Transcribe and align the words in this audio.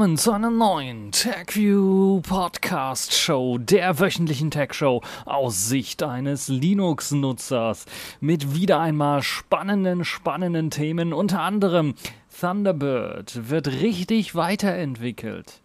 Willkommen 0.00 0.16
zu 0.16 0.32
einer 0.32 0.48
neuen 0.48 1.12
TechView 1.12 2.22
Podcast 2.22 3.12
Show, 3.12 3.58
der 3.58 4.00
wöchentlichen 4.00 4.50
Tech 4.50 4.72
Show 4.72 5.02
aus 5.26 5.68
Sicht 5.68 6.02
eines 6.02 6.48
Linux-Nutzers 6.48 7.84
mit 8.18 8.54
wieder 8.54 8.80
einmal 8.80 9.22
spannenden, 9.22 10.06
spannenden 10.06 10.70
Themen. 10.70 11.12
Unter 11.12 11.42
anderem 11.42 11.96
Thunderbird 12.40 13.50
wird 13.50 13.66
richtig 13.82 14.34
weiterentwickelt. 14.34 15.60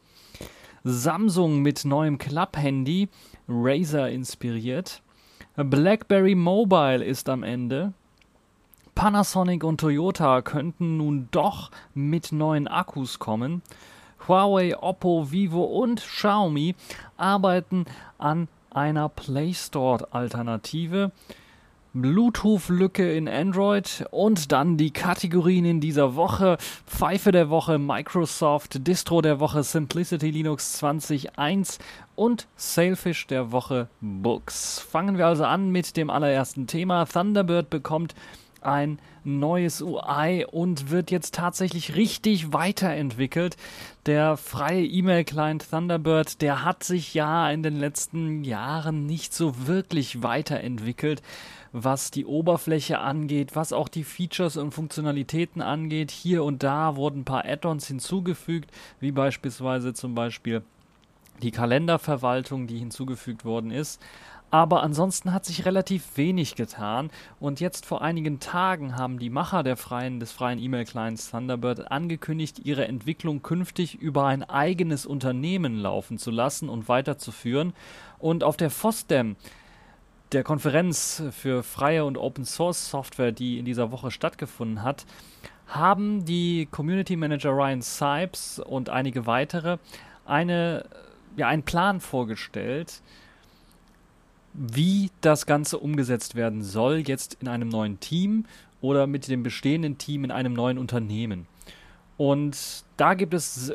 Samsung 0.83 1.61
mit 1.61 1.85
neuem 1.85 2.17
Club-Handy, 2.17 3.07
Razer 3.47 4.09
inspiriert. 4.09 5.01
BlackBerry 5.55 6.35
Mobile 6.35 7.05
ist 7.05 7.29
am 7.29 7.41
Ende. 7.41 7.93
Panasonic 8.95 9.63
und 9.63 9.79
Toyota 9.79 10.41
könnten 10.41 10.97
nun 10.97 11.29
doch 11.31 11.71
mit 11.93 12.33
neuen 12.33 12.67
Akkus 12.67 13.17
kommen. 13.17 13.61
Huawei, 14.27 14.75
Oppo, 14.77 15.31
Vivo 15.31 15.63
und 15.63 16.01
Xiaomi 16.01 16.75
arbeiten 17.17 17.85
an 18.17 18.47
einer 18.71 19.09
Play 19.09 19.53
Store 19.53 20.07
Alternative. 20.11 21.11
Bluetooth-Lücke 21.95 23.13
in 23.15 23.29
Android 23.29 24.05
und 24.11 24.51
dann 24.51 24.75
die 24.75 24.91
Kategorien 24.91 25.63
in 25.63 25.79
dieser 25.79 26.15
Woche. 26.15 26.57
Pfeife 26.85 27.31
der 27.31 27.49
Woche 27.49 27.79
Microsoft, 27.79 28.85
Distro 28.85 29.21
der 29.21 29.39
Woche 29.39 29.63
Simplicity 29.63 30.29
Linux 30.29 30.83
20.1 30.83 31.79
und 32.15 32.47
Sailfish 32.57 33.27
der 33.27 33.53
Woche 33.53 33.87
Books. 34.01 34.79
Fangen 34.79 35.17
wir 35.17 35.25
also 35.27 35.45
an 35.45 35.71
mit 35.71 35.95
dem 35.95 36.09
allerersten 36.09 36.67
Thema. 36.67 37.05
Thunderbird 37.05 37.69
bekommt 37.69 38.13
ein 38.65 38.99
neues 39.23 39.81
UI 39.81 40.45
und 40.49 40.91
wird 40.91 41.11
jetzt 41.11 41.35
tatsächlich 41.35 41.95
richtig 41.95 42.53
weiterentwickelt. 42.53 43.57
Der 44.05 44.37
freie 44.37 44.85
E-Mail-Client 44.85 45.69
Thunderbird, 45.69 46.41
der 46.41 46.63
hat 46.63 46.83
sich 46.83 47.13
ja 47.13 47.49
in 47.49 47.63
den 47.63 47.79
letzten 47.79 48.43
Jahren 48.43 49.05
nicht 49.05 49.33
so 49.33 49.67
wirklich 49.67 50.21
weiterentwickelt, 50.21 51.21
was 51.71 52.11
die 52.11 52.25
Oberfläche 52.25 52.99
angeht, 52.99 53.55
was 53.55 53.73
auch 53.73 53.89
die 53.89 54.03
Features 54.03 54.57
und 54.57 54.71
Funktionalitäten 54.71 55.61
angeht. 55.61 56.11
Hier 56.11 56.43
und 56.43 56.63
da 56.63 56.95
wurden 56.95 57.21
ein 57.21 57.25
paar 57.25 57.45
Add-ons 57.45 57.87
hinzugefügt, 57.87 58.71
wie 58.99 59.11
beispielsweise 59.11 59.93
zum 59.93 60.15
Beispiel 60.15 60.61
die 61.41 61.51
Kalenderverwaltung, 61.51 62.67
die 62.67 62.77
hinzugefügt 62.77 63.43
worden 63.43 63.71
ist. 63.71 64.01
Aber 64.55 64.83
ansonsten 64.83 65.33
hat 65.33 65.43
sich 65.43 65.65
relativ 65.65 66.15
wenig 66.15 66.55
getan. 66.55 67.11
Und 67.41 67.59
jetzt 67.59 67.85
vor 67.85 68.01
einigen 68.01 68.39
Tagen 68.39 68.95
haben 68.95 69.19
die 69.19 69.29
Macher 69.29 69.63
der 69.63 69.75
freien, 69.75 70.21
des 70.21 70.31
freien 70.31 70.59
E-Mail-Clients 70.59 71.29
Thunderbird 71.29 71.91
angekündigt, 71.91 72.59
ihre 72.63 72.87
Entwicklung 72.87 73.41
künftig 73.41 73.95
über 73.95 74.27
ein 74.27 74.43
eigenes 74.43 75.05
Unternehmen 75.05 75.75
laufen 75.77 76.17
zu 76.17 76.31
lassen 76.31 76.69
und 76.69 76.87
weiterzuführen. 76.87 77.73
Und 78.17 78.45
auf 78.45 78.55
der 78.55 78.69
FOSDEM, 78.69 79.35
der 80.31 80.45
Konferenz 80.45 81.21
für 81.31 81.61
freie 81.61 82.05
und 82.05 82.17
Open 82.17 82.45
Source 82.45 82.89
Software, 82.89 83.33
die 83.33 83.59
in 83.59 83.65
dieser 83.65 83.91
Woche 83.91 84.09
stattgefunden 84.09 84.83
hat, 84.83 85.05
haben 85.67 86.23
die 86.23 86.69
Community 86.71 87.17
Manager 87.17 87.49
Ryan 87.49 87.81
Sipes 87.81 88.59
und 88.59 88.87
einige 88.87 89.25
weitere 89.25 89.79
eine, 90.23 90.85
ja, 91.35 91.49
einen 91.49 91.63
Plan 91.63 91.99
vorgestellt, 91.99 93.01
wie 94.57 95.11
das 95.21 95.45
Ganze 95.45 95.79
umgesetzt 95.79 96.35
werden 96.35 96.63
soll, 96.63 97.03
jetzt 97.05 97.37
in 97.41 97.47
einem 97.47 97.69
neuen 97.69 97.99
Team 97.99 98.45
oder 98.81 99.07
mit 99.07 99.27
dem 99.27 99.43
bestehenden 99.43 99.97
Team 99.97 100.23
in 100.23 100.31
einem 100.31 100.53
neuen 100.53 100.77
Unternehmen. 100.77 101.47
Und 102.17 102.83
da 102.97 103.13
gibt 103.13 103.33
es 103.33 103.73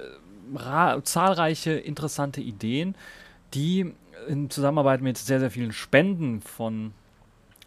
zahlreiche 1.04 1.72
interessante 1.72 2.40
Ideen, 2.40 2.94
die 3.54 3.92
in 4.28 4.50
Zusammenarbeit 4.50 5.02
mit 5.02 5.18
sehr, 5.18 5.40
sehr 5.40 5.50
vielen 5.50 5.72
Spenden 5.72 6.40
von 6.40 6.92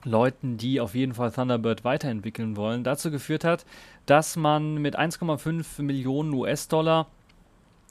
Leuten, 0.03 0.57
die 0.57 0.81
auf 0.81 0.95
jeden 0.95 1.13
Fall 1.13 1.31
Thunderbird 1.31 1.83
weiterentwickeln 1.83 2.57
wollen, 2.57 2.83
dazu 2.83 3.09
geführt 3.11 3.43
hat, 3.43 3.65
dass 4.05 4.35
man 4.35 4.75
mit 4.75 4.99
1,5 4.99 5.81
Millionen 5.81 6.33
US-Dollar 6.33 7.07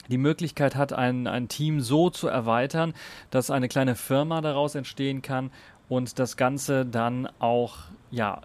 die 0.08 0.18
Möglichkeit 0.18 0.76
hat, 0.76 0.92
ein, 0.92 1.26
ein 1.26 1.48
Team 1.48 1.80
so 1.80 2.10
zu 2.10 2.28
erweitern, 2.28 2.94
dass 3.30 3.50
eine 3.50 3.68
kleine 3.68 3.94
Firma 3.94 4.40
daraus 4.40 4.74
entstehen 4.74 5.22
kann 5.22 5.50
und 5.88 6.18
das 6.18 6.36
Ganze 6.36 6.86
dann 6.86 7.28
auch 7.38 7.76
ja, 8.10 8.42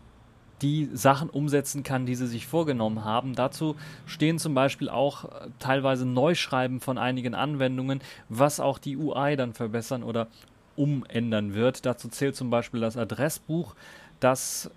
die 0.62 0.90
Sachen 0.94 1.30
umsetzen 1.30 1.84
kann, 1.84 2.06
die 2.06 2.16
sie 2.16 2.28
sich 2.28 2.48
vorgenommen 2.48 3.06
haben. 3.06 3.36
Dazu 3.36 3.76
stehen 4.06 4.40
zum 4.40 4.54
Beispiel 4.54 4.90
auch 4.90 5.26
äh, 5.26 5.50
teilweise 5.60 6.06
Neuschreiben 6.06 6.80
von 6.80 6.98
einigen 6.98 7.36
Anwendungen, 7.36 8.02
was 8.30 8.60
auch 8.60 8.80
die 8.80 8.98
UI 8.98 9.36
dann 9.36 9.54
verbessern 9.54 10.04
oder 10.04 10.28
umändern 10.76 11.54
wird. 11.54 11.86
Dazu 11.86 12.08
zählt 12.10 12.36
zum 12.36 12.50
Beispiel 12.50 12.80
das 12.80 12.98
Adressbuch, 12.98 13.76
das 14.20 14.72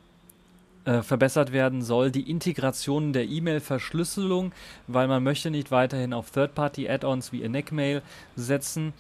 äh, 0.85 1.03
verbessert 1.03 1.53
werden 1.53 1.83
soll, 1.83 2.11
die 2.11 2.31
Integration 2.31 3.13
der 3.13 3.27
E-Mail-Verschlüsselung, 3.29 4.53
weil 4.87 5.09
man 5.09 5.23
möchte 5.23 5.51
nicht 5.51 5.71
weiterhin 5.71 6.13
auf 6.13 6.31
Third-Party-Add-ons 6.31 7.33
wie 7.33 7.43
Enigmail 7.43 8.03
setzen. 8.37 8.93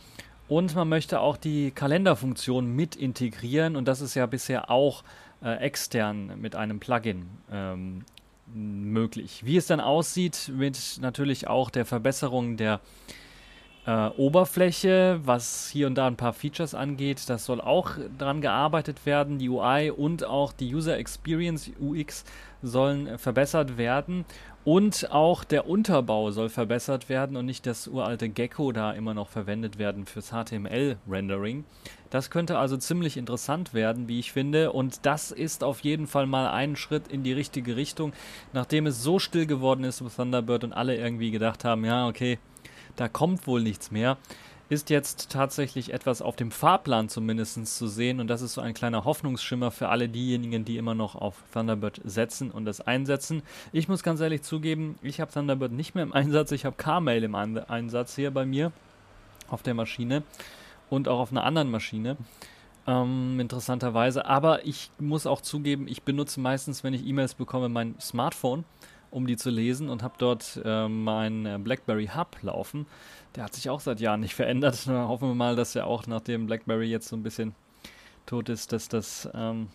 Und 0.49 0.75
man 0.75 0.89
möchte 0.89 1.21
auch 1.21 1.37
die 1.37 1.71
Kalenderfunktion 1.71 2.75
mit 2.75 2.97
integrieren 2.97 3.77
und 3.77 3.87
das 3.87 4.01
ist 4.01 4.15
ja 4.15 4.27
bisher 4.27 4.71
auch 4.71 5.05
äh, 5.43 5.57
extern 5.59 6.41
mit 6.41 6.57
einem 6.57 6.81
Plugin 6.81 7.29
ähm, 7.53 8.05
möglich. 8.53 9.45
Wie 9.45 9.57
es 9.57 9.67
dann 9.67 9.81
aussieht 9.81 10.51
mit 10.55 10.99
natürlich 11.01 11.47
auch 11.47 11.71
der 11.71 11.87
Verbesserung 11.87 12.57
der 12.57 12.75
äh, 12.75 12.79
Oberfläche, 13.87 15.21
was 15.25 15.71
hier 15.71 15.87
und 15.87 15.95
da 15.97 16.07
ein 16.07 16.17
paar 16.17 16.35
Features 16.35 16.75
angeht, 16.75 17.29
das 17.29 17.47
soll 17.47 17.61
auch 17.61 17.93
dran 18.19 18.43
gearbeitet 18.43 19.07
werden. 19.07 19.39
Die 19.39 19.49
UI 19.49 19.91
und 19.91 20.23
auch 20.25 20.53
die 20.53 20.75
User 20.75 20.99
Experience 20.99 21.71
UX 21.81 22.25
sollen 22.63 23.07
äh, 23.07 23.19
verbessert 23.19 23.79
werden. 23.79 24.25
Und 24.63 25.11
auch 25.11 25.43
der 25.43 25.67
Unterbau 25.67 26.31
soll 26.33 26.51
verbessert 26.51 27.09
werden 27.09 27.39
und 27.39 27.47
nicht 27.47 27.65
das 27.65 27.89
uralte 27.89 28.29
Gecko 28.29 28.73
da 28.73 28.93
immer 28.93 29.15
noch 29.15 29.31
verwendet 29.31 29.79
werden 29.79 30.05
fürs 30.05 30.33
HTML-Rendering. 30.33 31.65
Das 32.11 32.31
könnte 32.31 32.59
also 32.59 32.77
ziemlich 32.77 33.17
interessant 33.17 33.73
werden, 33.73 34.07
wie 34.07 34.19
ich 34.19 34.33
finde. 34.33 34.73
Und 34.73 35.07
das 35.07 35.31
ist 35.31 35.65
auf 35.65 35.81
jeden 35.81 36.07
Fall 36.07 36.27
mal 36.27 36.51
ein 36.51 36.77
Schritt 36.77 37.09
in 37.09 37.23
die 37.23 37.33
richtige 37.33 37.77
Richtung, 37.77 38.13
nachdem 38.53 38.87
es 38.87 39.03
so 39.03 39.19
still 39.19 39.47
geworden 39.47 39.85
ist 39.85 40.03
mit 40.03 40.15
Thunderbird 40.15 40.65
und 40.65 40.75
alle 40.75 40.95
irgendwie 40.95 41.31
gedacht 41.31 41.65
haben, 41.65 41.87
ja, 41.87 42.07
okay, 42.07 42.39
da 42.97 43.09
kommt 43.09 43.47
wohl 43.47 43.62
nichts 43.62 43.91
mehr, 43.91 44.17
ist 44.71 44.89
jetzt 44.89 45.31
tatsächlich 45.31 45.93
etwas 45.93 46.23
auf 46.23 46.37
dem 46.37 46.53
Fahrplan 46.53 47.09
zumindest 47.09 47.67
zu 47.77 47.89
sehen 47.89 48.21
und 48.21 48.28
das 48.28 48.41
ist 48.41 48.55
so 48.55 48.61
ein 48.61 48.73
kleiner 48.73 49.05
Hoffnungsschimmer 49.05 49.73
für 49.73 49.89
alle 49.89 50.09
diejenigen, 50.09 50.65
die 50.65 50.77
immer 50.77 50.95
noch 50.95 51.17
auf 51.17 51.43
Thunderbird 51.53 52.01
setzen 52.05 52.53
und 52.53 52.67
das 52.67 52.81
einsetzen. 52.81 53.43
Ich 53.73 53.89
muss 53.89 54.05
ganz 54.05 54.21
ehrlich 54.21 54.43
zugeben, 54.43 54.97
ich 55.03 55.21
habe 55.21 55.33
Thunderbird 55.33 55.73
nicht 55.73 55.97
mehr 55.97 56.05
im 56.05 56.12
Einsatz, 56.12 56.53
ich 56.53 56.65
habe 56.65 56.77
Carmail 56.77 57.25
im 57.25 57.34
Einsatz 57.34 58.15
hier 58.15 58.31
bei 58.31 58.47
mir 58.47 58.71
auf 59.48 59.65
der 59.65 59.75
Maschine 59.75 60.22
und 60.89 61.09
auch 61.09 61.19
auf 61.19 61.33
einer 61.33 61.45
anderen 61.45 61.71
Maschine. 61.71 62.16
Ähm, 62.87 63.39
interessanterweise. 63.41 64.27
Aber 64.27 64.65
ich 64.65 64.91
muss 64.98 65.27
auch 65.27 65.41
zugeben, 65.41 65.87
ich 65.89 66.03
benutze 66.03 66.41
meistens, 66.41 66.83
wenn 66.84 66.95
ich 66.95 67.07
E-Mails 67.07 67.34
bekomme, 67.34 67.69
mein 67.69 67.95
Smartphone 68.01 68.65
um 69.10 69.27
die 69.27 69.36
zu 69.36 69.51
lesen 69.51 69.89
und 69.89 70.03
habe 70.03 70.15
dort 70.18 70.60
äh, 70.65 70.89
mein 70.89 71.47
äh, 71.47 71.59
BlackBerry 71.59 72.10
Hub 72.15 72.36
laufen. 72.42 72.86
Der 73.36 73.45
hat 73.45 73.54
sich 73.54 73.71
auch 73.71 73.80
seit 73.80 74.01
Jahren 74.01 74.21
nicht 74.21 74.34
verändert. 74.36 74.86
hoffen 74.86 75.28
wir 75.28 75.34
mal, 75.34 75.57
dass 75.57 75.74
er 75.74 75.86
auch 75.86 76.07
nachdem 76.07 76.47
BlackBerry 76.47 76.89
jetzt 76.89 77.09
so 77.09 77.16
ein 77.16 77.22
bisschen 77.22 77.54
tot 78.27 78.48
ist, 78.48 78.72
dass 78.72 78.89
das 78.89 79.28
ähm, 79.34 79.68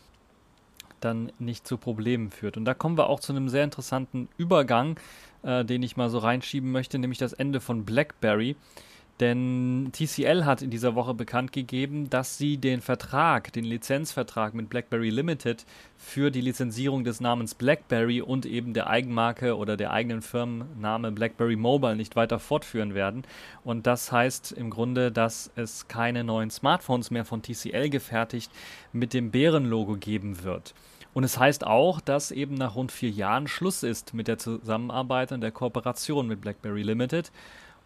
dann 0.99 1.31
nicht 1.39 1.67
zu 1.67 1.77
Problemen 1.77 2.31
führt. 2.31 2.57
Und 2.57 2.65
da 2.65 2.73
kommen 2.73 2.97
wir 2.97 3.09
auch 3.09 3.19
zu 3.19 3.33
einem 3.33 3.49
sehr 3.49 3.63
interessanten 3.63 4.29
Übergang, 4.37 4.99
äh, 5.43 5.63
den 5.63 5.83
ich 5.83 5.97
mal 5.97 6.09
so 6.09 6.17
reinschieben 6.17 6.71
möchte, 6.71 6.97
nämlich 6.99 7.19
das 7.19 7.33
Ende 7.33 7.59
von 7.61 7.85
BlackBerry. 7.85 8.55
Denn 9.21 9.91
TCL 9.93 10.43
hat 10.43 10.61
in 10.61 10.69
dieser 10.69 10.93
Woche 10.93 11.13
bekannt 11.13 11.53
gegeben, 11.53 12.09
dass 12.09 12.37
sie 12.37 12.57
den 12.57 12.81
Vertrag, 12.81 13.53
den 13.53 13.63
Lizenzvertrag 13.63 14.53
mit 14.53 14.69
BlackBerry 14.69 15.09
Limited 15.09 15.65
für 15.97 16.31
die 16.31 16.41
Lizenzierung 16.41 17.05
des 17.05 17.21
Namens 17.21 17.55
BlackBerry 17.55 18.21
und 18.21 18.45
eben 18.45 18.73
der 18.73 18.87
Eigenmarke 18.87 19.55
oder 19.55 19.77
der 19.77 19.91
eigenen 19.91 20.21
Firmenname 20.21 21.13
BlackBerry 21.13 21.55
Mobile 21.55 21.95
nicht 21.95 22.17
weiter 22.17 22.39
fortführen 22.39 22.93
werden. 22.93 23.23
Und 23.63 23.87
das 23.87 24.11
heißt 24.11 24.51
im 24.51 24.69
Grunde, 24.69 25.13
dass 25.13 25.49
es 25.55 25.87
keine 25.87 26.25
neuen 26.25 26.49
Smartphones 26.49 27.09
mehr 27.09 27.23
von 27.23 27.41
TCL 27.41 27.89
gefertigt 27.89 28.51
mit 28.91 29.13
dem 29.13 29.31
Bärenlogo 29.31 29.95
geben 29.95 30.43
wird. 30.43 30.73
Und 31.13 31.23
es 31.23 31.39
heißt 31.39 31.65
auch, 31.65 32.01
dass 32.01 32.31
eben 32.31 32.55
nach 32.55 32.75
rund 32.75 32.91
vier 32.91 33.09
Jahren 33.09 33.47
Schluss 33.47 33.83
ist 33.83 34.13
mit 34.13 34.27
der 34.27 34.37
Zusammenarbeit 34.37 35.31
und 35.31 35.39
der 35.39 35.51
Kooperation 35.51 36.27
mit 36.27 36.41
BlackBerry 36.41 36.81
Limited. 36.81 37.31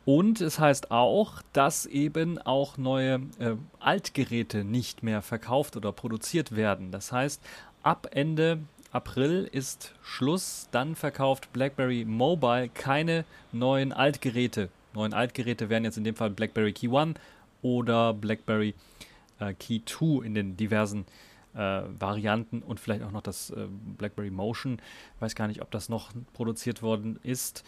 Und 0.10 0.42
es 0.42 0.58
heißt 0.58 0.90
auch, 0.90 1.44
dass 1.54 1.86
eben 1.86 2.40
auch 2.40 2.80
neue 2.80 3.22
äh, 3.38 3.58
Altgeräte 3.80 4.64
nicht 4.64 5.04
mehr 5.04 5.22
verkauft 5.22 5.78
oder 5.78 5.92
produziert 5.92 6.56
werden. 6.56 6.90
Das 6.90 7.12
heißt, 7.12 7.40
ab 7.84 8.08
Ende 8.10 8.58
April 8.92 9.48
ist 9.52 9.94
Schluss. 10.02 10.68
Dann 10.72 10.96
verkauft 10.96 11.54
BlackBerry 11.54 12.06
Mobile 12.06 12.70
keine 12.70 13.24
neuen 13.52 13.94
Altgeräte. 13.94 14.70
Neuen 14.96 15.14
Altgeräte 15.14 15.70
wären 15.70 15.84
jetzt 15.84 16.00
in 16.00 16.04
dem 16.04 16.16
Fall 16.16 16.32
BlackBerry 16.32 16.74
Key 16.74 16.88
One 16.88 17.14
oder 17.62 18.12
BlackBerry 18.16 18.74
äh, 19.40 19.54
Key 19.54 19.82
2 19.86 20.26
in 20.26 20.34
den 20.34 20.58
diversen 20.58 21.06
äh, 21.54 21.82
Varianten 22.00 22.64
und 22.64 22.80
vielleicht 22.80 23.04
auch 23.04 23.12
noch 23.12 23.22
das 23.22 23.52
äh, 23.52 23.68
BlackBerry 24.00 24.32
Motion. 24.32 24.82
Ich 25.18 25.22
weiß 25.22 25.36
gar 25.36 25.48
nicht, 25.48 25.62
ob 25.62 25.70
das 25.70 25.88
noch 25.88 26.10
produziert 26.34 26.82
worden 26.82 27.20
ist. 27.22 27.64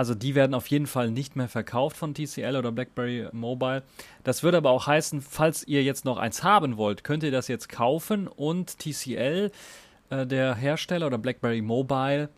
Also 0.00 0.14
die 0.14 0.34
werden 0.34 0.54
auf 0.54 0.68
jeden 0.68 0.86
Fall 0.86 1.10
nicht 1.10 1.36
mehr 1.36 1.46
verkauft 1.46 1.94
von 1.94 2.14
TCL 2.14 2.56
oder 2.56 2.72
BlackBerry 2.72 3.28
Mobile. 3.32 3.82
Das 4.24 4.42
würde 4.42 4.56
aber 4.56 4.70
auch 4.70 4.86
heißen, 4.86 5.20
falls 5.20 5.62
ihr 5.68 5.82
jetzt 5.82 6.06
noch 6.06 6.16
eins 6.16 6.42
haben 6.42 6.78
wollt, 6.78 7.04
könnt 7.04 7.22
ihr 7.22 7.30
das 7.30 7.48
jetzt 7.48 7.68
kaufen 7.68 8.26
und 8.26 8.78
TCL, 8.78 9.50
äh, 10.08 10.26
der 10.26 10.54
Hersteller 10.54 11.06
oder 11.06 11.18
BlackBerry 11.18 11.60
Mobile, 11.60 12.30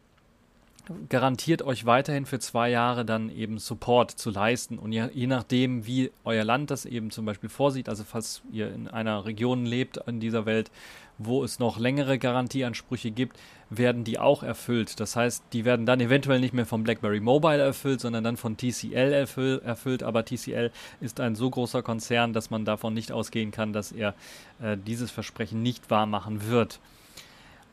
garantiert 1.08 1.62
euch 1.62 1.86
weiterhin 1.86 2.26
für 2.26 2.38
zwei 2.38 2.70
Jahre 2.70 3.04
dann 3.04 3.30
eben 3.30 3.58
Support 3.58 4.10
zu 4.10 4.30
leisten. 4.30 4.78
Und 4.78 4.92
je, 4.92 5.08
je, 5.12 5.26
nachdem, 5.26 5.86
wie 5.86 6.10
euer 6.24 6.44
Land 6.44 6.70
das 6.70 6.86
eben 6.86 7.10
zum 7.10 7.24
Beispiel 7.24 7.48
vorsieht, 7.48 7.88
also 7.88 8.04
falls 8.04 8.42
ihr 8.50 8.72
in 8.72 8.88
einer 8.88 9.24
Region 9.24 9.64
lebt 9.64 9.98
in 10.06 10.18
dieser 10.18 10.44
Welt, 10.44 10.70
wo 11.18 11.44
es 11.44 11.58
noch 11.58 11.78
längere 11.78 12.18
Garantieansprüche 12.18 13.10
gibt, 13.10 13.38
werden 13.70 14.04
die 14.04 14.18
auch 14.18 14.42
erfüllt. 14.42 14.98
Das 14.98 15.14
heißt, 15.14 15.44
die 15.52 15.64
werden 15.64 15.86
dann 15.86 16.00
eventuell 16.00 16.40
nicht 16.40 16.54
mehr 16.54 16.66
von 16.66 16.82
BlackBerry 16.82 17.20
Mobile 17.20 17.62
erfüllt, 17.62 18.00
sondern 18.00 18.24
dann 18.24 18.36
von 18.36 18.56
TCL 18.56 19.12
erfüll, 19.12 19.62
erfüllt. 19.64 20.02
Aber 20.02 20.24
TCL 20.24 20.70
ist 21.00 21.20
ein 21.20 21.34
so 21.34 21.48
großer 21.48 21.82
Konzern, 21.82 22.32
dass 22.32 22.50
man 22.50 22.64
davon 22.64 22.92
nicht 22.92 23.12
ausgehen 23.12 23.50
kann, 23.50 23.72
dass 23.72 23.92
er 23.92 24.14
äh, 24.60 24.76
dieses 24.76 25.10
Versprechen 25.10 25.62
nicht 25.62 25.90
wahr 25.90 26.06
machen 26.06 26.48
wird. 26.48 26.80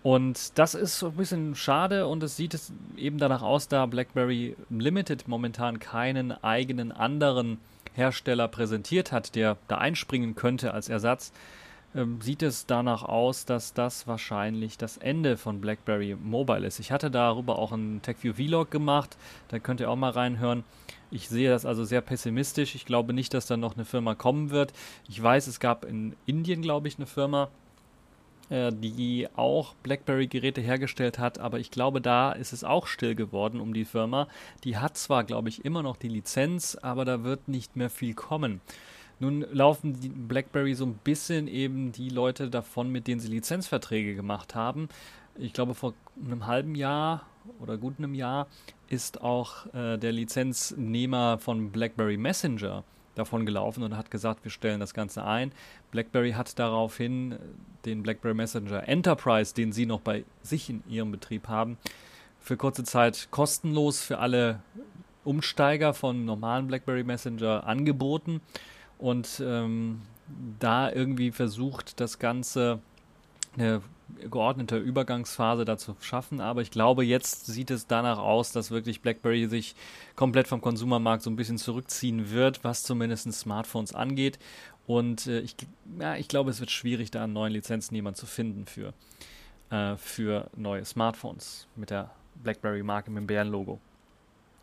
Und 0.01 0.57
das 0.57 0.75
ist 0.75 1.03
ein 1.03 1.13
bisschen 1.13 1.55
schade 1.55 2.07
und 2.07 2.23
es 2.23 2.37
sieht 2.37 2.53
es 2.53 2.71
eben 2.95 3.17
danach 3.17 3.41
aus, 3.41 3.67
da 3.67 3.85
BlackBerry 3.85 4.55
Limited 4.69 5.27
momentan 5.27 5.79
keinen 5.79 6.31
eigenen 6.31 6.91
anderen 6.93 7.59
Hersteller 7.93 8.47
präsentiert 8.47 9.11
hat, 9.11 9.35
der 9.35 9.57
da 9.67 9.77
einspringen 9.77 10.35
könnte 10.35 10.73
als 10.73 10.87
Ersatz, 10.87 11.33
ähm, 11.95 12.21
sieht 12.21 12.43
es 12.43 12.65
danach 12.65 13.03
aus, 13.03 13.45
dass 13.45 13.73
das 13.73 14.07
wahrscheinlich 14.07 14.77
das 14.77 14.97
Ende 14.97 15.37
von 15.37 15.59
BlackBerry 15.59 16.15
Mobile 16.15 16.65
ist. 16.65 16.79
Ich 16.79 16.91
hatte 16.91 17.11
darüber 17.11 17.57
auch 17.57 17.71
einen 17.71 18.01
TechView 18.01 18.33
Vlog 18.33 18.71
gemacht, 18.71 19.17
da 19.49 19.59
könnt 19.59 19.81
ihr 19.81 19.89
auch 19.89 19.95
mal 19.95 20.11
reinhören. 20.11 20.63
Ich 21.11 21.27
sehe 21.27 21.49
das 21.49 21.65
also 21.65 21.83
sehr 21.83 22.01
pessimistisch. 22.01 22.75
Ich 22.75 22.85
glaube 22.85 23.13
nicht, 23.13 23.33
dass 23.33 23.47
da 23.47 23.57
noch 23.57 23.75
eine 23.75 23.85
Firma 23.85 24.13
kommen 24.13 24.51
wird. 24.51 24.71
Ich 25.07 25.21
weiß, 25.21 25.47
es 25.47 25.59
gab 25.59 25.83
in 25.83 26.15
Indien, 26.27 26.61
glaube 26.61 26.87
ich, 26.87 26.97
eine 26.97 27.07
Firma, 27.07 27.49
äh, 28.49 28.71
die 28.73 29.27
auch 29.35 29.75
BlackBerry-Geräte 29.83 30.61
hergestellt 30.61 31.19
hat, 31.19 31.39
aber 31.39 31.59
ich 31.59 31.71
glaube, 31.71 32.01
da 32.01 32.31
ist 32.31 32.53
es 32.53 32.63
auch 32.63 32.87
still 32.87 33.15
geworden 33.15 33.59
um 33.59 33.73
die 33.73 33.85
Firma. 33.85 34.27
Die 34.63 34.77
hat 34.77 34.97
zwar, 34.97 35.23
glaube 35.23 35.49
ich, 35.49 35.65
immer 35.65 35.83
noch 35.83 35.97
die 35.97 36.07
Lizenz, 36.07 36.75
aber 36.81 37.05
da 37.05 37.23
wird 37.23 37.47
nicht 37.47 37.75
mehr 37.75 37.89
viel 37.89 38.13
kommen. 38.13 38.61
Nun 39.19 39.45
laufen 39.51 39.99
die 39.99 40.09
BlackBerry 40.09 40.73
so 40.73 40.85
ein 40.85 40.99
bisschen 41.03 41.47
eben 41.47 41.91
die 41.91 42.09
Leute 42.09 42.49
davon, 42.49 42.89
mit 42.89 43.07
denen 43.07 43.19
sie 43.19 43.27
Lizenzverträge 43.27 44.15
gemacht 44.15 44.55
haben. 44.55 44.87
Ich 45.37 45.53
glaube, 45.53 45.73
vor 45.75 45.93
einem 46.25 46.47
halben 46.47 46.75
Jahr 46.75 47.25
oder 47.59 47.77
gut 47.77 47.95
einem 47.97 48.13
Jahr 48.13 48.47
ist 48.87 49.21
auch 49.21 49.65
äh, 49.73 49.97
der 49.97 50.11
Lizenznehmer 50.11 51.37
von 51.37 51.71
BlackBerry 51.71 52.17
Messenger 52.17 52.83
davon 53.19 53.45
gelaufen 53.45 53.83
und 53.83 53.95
hat 53.95 54.09
gesagt, 54.09 54.43
wir 54.43 54.51
stellen 54.51 54.79
das 54.79 54.93
Ganze 54.93 55.23
ein. 55.23 55.51
BlackBerry 55.91 56.31
hat 56.31 56.57
daraufhin 56.57 57.37
den 57.85 58.01
BlackBerry 58.03 58.33
Messenger 58.33 58.87
Enterprise, 58.87 59.53
den 59.53 59.71
sie 59.71 59.85
noch 59.85 60.01
bei 60.01 60.25
sich 60.41 60.69
in 60.69 60.83
ihrem 60.89 61.11
Betrieb 61.11 61.47
haben, 61.47 61.77
für 62.39 62.57
kurze 62.57 62.83
Zeit 62.83 63.27
kostenlos 63.31 64.01
für 64.01 64.17
alle 64.19 64.61
Umsteiger 65.23 65.93
von 65.93 66.25
normalen 66.25 66.67
BlackBerry 66.67 67.03
Messenger 67.03 67.67
angeboten 67.67 68.41
und 68.97 69.41
ähm, 69.45 70.01
da 70.59 70.91
irgendwie 70.91 71.31
versucht, 71.31 71.99
das 71.99 72.19
Ganze 72.19 72.79
eine 73.57 73.81
geordnete 74.29 74.77
Übergangsphase 74.77 75.65
dazu 75.65 75.95
schaffen. 76.01 76.41
Aber 76.41 76.61
ich 76.61 76.71
glaube, 76.71 77.03
jetzt 77.03 77.45
sieht 77.45 77.71
es 77.71 77.87
danach 77.87 78.17
aus, 78.17 78.51
dass 78.51 78.71
wirklich 78.71 79.01
BlackBerry 79.01 79.47
sich 79.47 79.75
komplett 80.15 80.47
vom 80.47 80.61
Konsumermarkt 80.61 81.23
so 81.23 81.29
ein 81.29 81.35
bisschen 81.35 81.57
zurückziehen 81.57 82.31
wird, 82.31 82.63
was 82.63 82.83
zumindest 82.83 83.31
Smartphones 83.31 83.93
angeht. 83.93 84.39
Und 84.87 85.27
äh, 85.27 85.39
ich, 85.41 85.55
ja, 85.99 86.15
ich 86.15 86.27
glaube, 86.27 86.49
es 86.49 86.59
wird 86.59 86.71
schwierig, 86.71 87.11
da 87.11 87.23
einen 87.23 87.33
neuen 87.33 87.53
Lizenznehmer 87.53 88.13
zu 88.13 88.25
finden 88.25 88.65
für, 88.65 88.93
äh, 89.69 89.95
für 89.97 90.49
neue 90.55 90.83
Smartphones 90.85 91.67
mit 91.75 91.91
der 91.91 92.09
BlackBerry-Marke 92.43 93.11
mit 93.11 93.21
dem 93.21 93.27
Bärenlogo. 93.27 93.79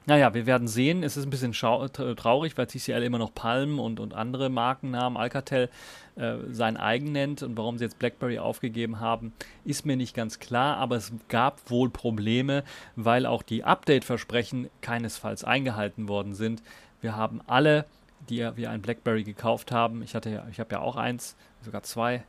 Naja, 0.09 0.35
wir 0.35 0.47
werden 0.47 0.69
sehen. 0.69 1.03
Es 1.03 1.17
ist 1.17 1.25
ein 1.25 1.31
bisschen 1.31 1.51
traurig, 1.51 2.57
weil 2.57 2.67
TCL 2.69 3.03
immer 3.03 3.19
noch 3.19 3.35
Palm 3.35 3.81
und, 3.81 3.99
und 3.99 4.15
andere 4.15 4.49
Markennamen, 4.49 5.17
Alcatel, 5.17 5.69
äh, 6.15 6.37
sein 6.49 6.77
eigen 6.77 7.11
nennt. 7.11 7.43
Und 7.43 7.57
warum 7.57 7.77
sie 7.77 7.85
jetzt 7.85 7.99
BlackBerry 7.99 8.39
aufgegeben 8.39 9.01
haben, 9.01 9.33
ist 9.65 9.85
mir 9.85 9.97
nicht 9.97 10.15
ganz 10.15 10.39
klar. 10.39 10.77
Aber 10.77 10.95
es 10.95 11.13
gab 11.29 11.69
wohl 11.69 11.91
Probleme, 11.91 12.63
weil 12.95 13.27
auch 13.27 13.43
die 13.43 13.65
Update-Versprechen 13.65 14.71
keinesfalls 14.81 15.43
eingehalten 15.43 16.07
worden 16.07 16.35
sind. 16.35 16.63
Wir 17.01 17.17
haben 17.17 17.41
alle, 17.49 17.85
die 18.29 18.49
wir 18.55 18.71
ein 18.71 18.83
BlackBerry 18.83 19.25
gekauft 19.25 19.73
haben, 19.73 20.03
ich 20.03 20.13
ja, 20.13 20.21
ich 20.51 20.61
habe 20.61 20.73
ja 20.73 20.81
auch 20.81 20.95
eins, 20.95 21.35
sogar 21.63 21.83
zwei, 21.83 22.23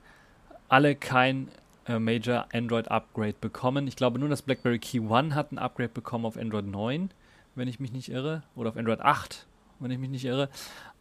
alle 0.68 0.95
kein 0.95 1.50
äh, 1.88 2.00
Major 2.00 2.47
Android 2.51 2.89
Upgrade 2.89 3.35
bekommen. 3.39 3.88
Ich 3.88 3.95
glaube 3.95 4.18
nur, 4.18 4.30
dass 4.30 4.41
BlackBerry 4.41 4.80
Key 4.80 5.00
One 5.00 5.35
hat 5.35 5.51
ein 5.51 5.59
Upgrade 5.59 5.89
bekommen 5.89 6.25
auf 6.25 6.38
Android 6.38 6.65
9 6.65 7.12
wenn 7.57 7.68
ich 7.68 7.80
mich 7.80 7.92
nicht 7.92 8.09
irre, 8.09 8.44
oder 8.56 8.69
auf 8.69 8.77
Android 8.77 9.01
8, 9.01 9.48
wenn 9.80 9.92
ich 9.92 10.00
mich 10.00 10.09
nicht 10.09 10.25
irre. 10.25 10.50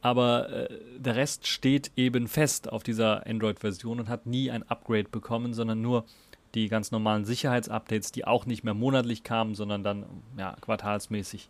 Aber 0.01 0.49
äh, 0.51 0.69
der 0.99 1.17
Rest 1.17 1.47
steht 1.47 1.93
eben 1.97 2.29
fest 2.29 2.71
auf 2.73 2.83
dieser 2.83 3.27
Android-Version 3.27 4.01
und 4.01 4.09
hat 4.09 4.27
nie 4.27 4.51
ein 4.51 4.63
Upgrade 4.69 5.09
bekommen, 5.11 5.55
sondern 5.55 5.81
nur 5.81 6.05
die 6.55 6.69
ganz 6.69 6.91
normalen 6.91 7.25
Sicherheitsupdates, 7.25 8.13
die 8.13 8.27
auch 8.27 8.47
nicht 8.47 8.65
mehr 8.65 8.75
monatlich 8.75 9.23
kamen, 9.23 9.55
sondern 9.55 9.83
dann 9.83 10.07
ja, 10.39 10.57
quartalsmäßig 10.61 11.49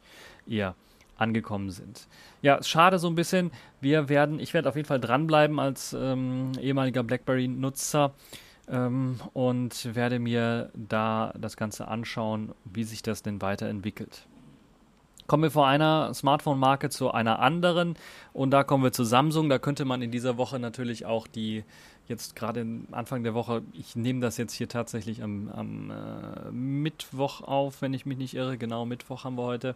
eher 0.48 0.74
angekommen 1.16 1.70
sind. 1.70 2.08
Ja, 2.42 2.62
schade 2.62 2.98
so 2.98 3.08
ein 3.08 3.14
bisschen. 3.14 3.50
Wir 3.80 4.08
werden, 4.08 4.40
ich 4.40 4.52
werde 4.52 4.68
auf 4.68 4.76
jeden 4.76 4.88
Fall 4.88 5.00
dranbleiben 5.00 5.58
als 5.58 5.94
ähm, 5.98 6.52
ehemaliger 6.60 7.02
BlackBerry-Nutzer 7.02 8.12
ähm, 8.68 9.20
und 9.32 9.94
werde 9.94 10.18
mir 10.18 10.70
da 10.74 11.32
das 11.38 11.56
Ganze 11.56 11.88
anschauen, 11.88 12.52
wie 12.64 12.84
sich 12.84 13.02
das 13.02 13.22
denn 13.22 13.40
weiterentwickelt. 13.40 14.26
Kommen 15.26 15.42
wir 15.42 15.50
von 15.50 15.64
einer 15.64 16.14
Smartphone-Marke 16.14 16.88
zu 16.88 17.10
einer 17.10 17.40
anderen 17.40 17.94
und 18.32 18.50
da 18.50 18.62
kommen 18.62 18.84
wir 18.84 18.92
zu 18.92 19.04
Samsung. 19.04 19.48
Da 19.48 19.58
könnte 19.58 19.84
man 19.84 20.02
in 20.02 20.10
dieser 20.10 20.36
Woche 20.36 20.58
natürlich 20.58 21.06
auch 21.06 21.26
die, 21.26 21.64
jetzt 22.06 22.36
gerade 22.36 22.64
Anfang 22.92 23.24
der 23.24 23.34
Woche, 23.34 23.62
ich 23.72 23.96
nehme 23.96 24.20
das 24.20 24.36
jetzt 24.36 24.52
hier 24.52 24.68
tatsächlich 24.68 25.22
am, 25.22 25.48
am 25.48 25.90
äh, 25.90 26.50
Mittwoch 26.52 27.40
auf, 27.40 27.82
wenn 27.82 27.92
ich 27.92 28.06
mich 28.06 28.18
nicht 28.18 28.34
irre. 28.34 28.56
Genau, 28.56 28.84
Mittwoch 28.84 29.24
haben 29.24 29.36
wir 29.36 29.44
heute. 29.44 29.74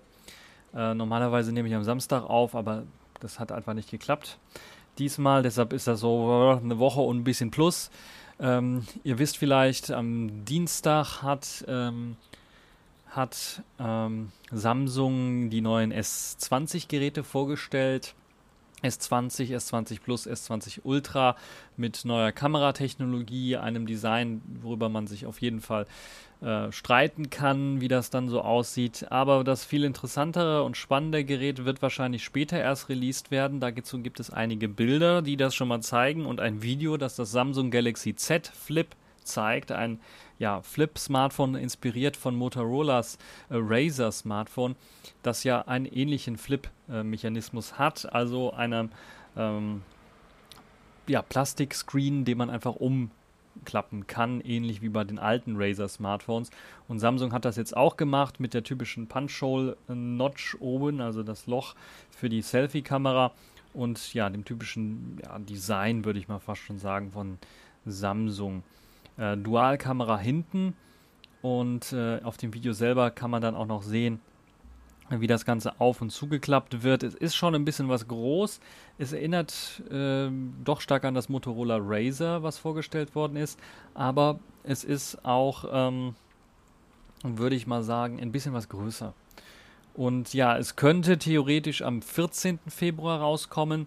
Äh, 0.75 0.95
normalerweise 0.95 1.52
nehme 1.52 1.69
ich 1.69 1.75
am 1.75 1.85
Samstag 1.85 2.23
auf, 2.23 2.54
aber 2.54 2.85
das 3.19 3.40
hat 3.40 3.50
einfach 3.50 3.75
nicht 3.75 3.90
geklappt. 3.90 4.38
Diesmal, 4.99 5.42
deshalb 5.42 5.73
ist 5.73 5.87
das 5.87 6.00
so 6.00 6.59
eine 6.62 6.78
Woche 6.78 7.00
und 7.00 7.19
ein 7.19 7.25
bisschen 7.25 7.50
plus. 7.50 7.90
Ähm, 8.38 8.87
ihr 9.04 9.19
wisst 9.19 9.37
vielleicht, 9.37 9.90
am 9.90 10.45
Dienstag 10.45 11.23
hat. 11.23 11.64
Ähm, 11.69 12.16
hat 13.10 13.62
ähm, 13.78 14.30
Samsung 14.50 15.50
die 15.50 15.60
neuen 15.60 15.92
S20-Geräte 15.92 17.24
vorgestellt. 17.24 18.14
S20, 18.82 19.54
S20 19.54 20.00
Plus, 20.00 20.26
S20 20.26 20.80
Ultra 20.84 21.36
mit 21.76 22.04
neuer 22.06 22.32
Kameratechnologie, 22.32 23.56
einem 23.56 23.86
Design, 23.86 24.40
worüber 24.62 24.88
man 24.88 25.06
sich 25.06 25.26
auf 25.26 25.42
jeden 25.42 25.60
Fall 25.60 25.86
äh, 26.40 26.72
streiten 26.72 27.28
kann, 27.28 27.82
wie 27.82 27.88
das 27.88 28.08
dann 28.08 28.30
so 28.30 28.40
aussieht. 28.40 29.06
Aber 29.10 29.44
das 29.44 29.64
viel 29.64 29.84
interessantere 29.84 30.62
und 30.62 30.78
spannende 30.78 31.24
Gerät 31.24 31.66
wird 31.66 31.82
wahrscheinlich 31.82 32.24
später 32.24 32.58
erst 32.58 32.88
released 32.88 33.30
werden. 33.30 33.60
Dazu 33.60 33.98
gibt 33.98 34.20
es 34.20 34.30
einige 34.30 34.68
Bilder, 34.68 35.20
die 35.20 35.36
das 35.36 35.54
schon 35.54 35.68
mal 35.68 35.82
zeigen 35.82 36.24
und 36.24 36.40
ein 36.40 36.62
Video, 36.62 36.96
das 36.96 37.16
das 37.16 37.30
Samsung 37.30 37.70
Galaxy 37.70 38.16
Z 38.16 38.46
Flip 38.46 38.88
zeigt. 39.22 39.72
Ein 39.72 40.00
ja, 40.40 40.62
Flip-Smartphone 40.62 41.54
inspiriert 41.54 42.16
von 42.16 42.35
Motorola's 42.35 43.18
äh, 43.50 43.56
Razer-Smartphone, 43.56 44.75
das 45.23 45.44
ja 45.44 45.61
einen 45.61 45.85
ähnlichen 45.85 46.38
Flip-Mechanismus 46.38 47.78
hat, 47.78 48.11
also 48.12 48.52
einem 48.52 48.88
ähm, 49.37 49.82
ja, 51.06 51.20
Plastik-Screen, 51.20 52.25
den 52.25 52.38
man 52.38 52.49
einfach 52.49 52.76
umklappen 52.76 54.06
kann, 54.06 54.40
ähnlich 54.40 54.80
wie 54.80 54.88
bei 54.88 55.04
den 55.04 55.18
alten 55.18 55.56
Razer-Smartphones. 55.56 56.50
Und 56.88 57.00
Samsung 57.00 57.35
hat 57.35 57.44
das 57.44 57.56
jetzt 57.56 57.76
auch 57.76 57.99
gemacht 57.99 58.40
mit 58.40 58.54
der 58.54 58.64
typischen 58.64 59.09
Punch-Hole-Notch 59.09 60.56
oben, 60.59 61.02
also 61.02 61.23
das 61.23 61.47
Loch 61.49 61.75
für 62.11 62.30
die 62.30 62.40
Selfie-Kamera 62.40 63.32
und 63.75 64.14
ja, 64.14 64.30
dem 64.30 64.47
typischen 64.47 65.20
ja, 65.23 65.38
Design, 65.38 66.06
würde 66.06 66.18
ich 66.18 66.28
mal 66.28 66.40
fast 66.40 66.62
schon 66.62 66.78
sagen, 66.78 67.12
von 67.12 67.37
Samsung. 67.85 68.62
Äh, 69.20 69.36
Dualkamera 69.36 70.18
hinten 70.18 70.74
Und 71.42 71.92
äh, 71.92 72.20
auf 72.22 72.38
dem 72.38 72.54
Video 72.54 72.72
selber 72.72 73.10
kann 73.10 73.30
man 73.30 73.42
dann 73.42 73.54
auch 73.54 73.66
noch 73.66 73.82
sehen, 73.82 74.20
wie 75.10 75.26
das 75.26 75.44
Ganze 75.44 75.78
auf 75.80 76.00
und 76.00 76.10
zugeklappt 76.10 76.82
wird. 76.82 77.02
Es 77.02 77.14
ist 77.14 77.34
schon 77.34 77.54
ein 77.54 77.64
bisschen 77.64 77.88
was 77.88 78.08
groß. 78.08 78.60
Es 78.98 79.12
erinnert 79.12 79.82
äh, 79.90 80.30
doch 80.64 80.80
stark 80.80 81.04
an 81.04 81.14
das 81.14 81.28
Motorola 81.28 81.78
Razer, 81.80 82.42
was 82.42 82.58
vorgestellt 82.58 83.14
worden 83.14 83.36
ist. 83.36 83.58
Aber 83.94 84.38
es 84.62 84.84
ist 84.84 85.24
auch, 85.24 85.64
ähm, 85.70 86.14
würde 87.22 87.56
ich 87.56 87.66
mal 87.66 87.82
sagen, 87.82 88.20
ein 88.20 88.32
bisschen 88.32 88.54
was 88.54 88.68
größer. 88.68 89.12
Und 89.94 90.32
ja, 90.32 90.56
es 90.56 90.76
könnte 90.76 91.18
theoretisch 91.18 91.82
am 91.82 92.00
14. 92.00 92.58
Februar 92.68 93.20
rauskommen 93.20 93.86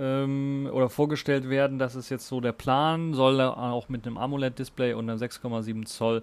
ähm, 0.00 0.68
oder 0.72 0.88
vorgestellt 0.88 1.48
werden. 1.48 1.78
Das 1.78 1.94
ist 1.94 2.08
jetzt 2.08 2.26
so 2.26 2.40
der 2.40 2.52
Plan. 2.52 3.14
Soll 3.14 3.40
auch 3.40 3.88
mit 3.88 4.06
einem 4.06 4.16
AMOLED-Display 4.16 4.94
und 4.94 5.08
einer 5.08 5.18
6,7 5.18 5.84
Zoll 5.84 6.22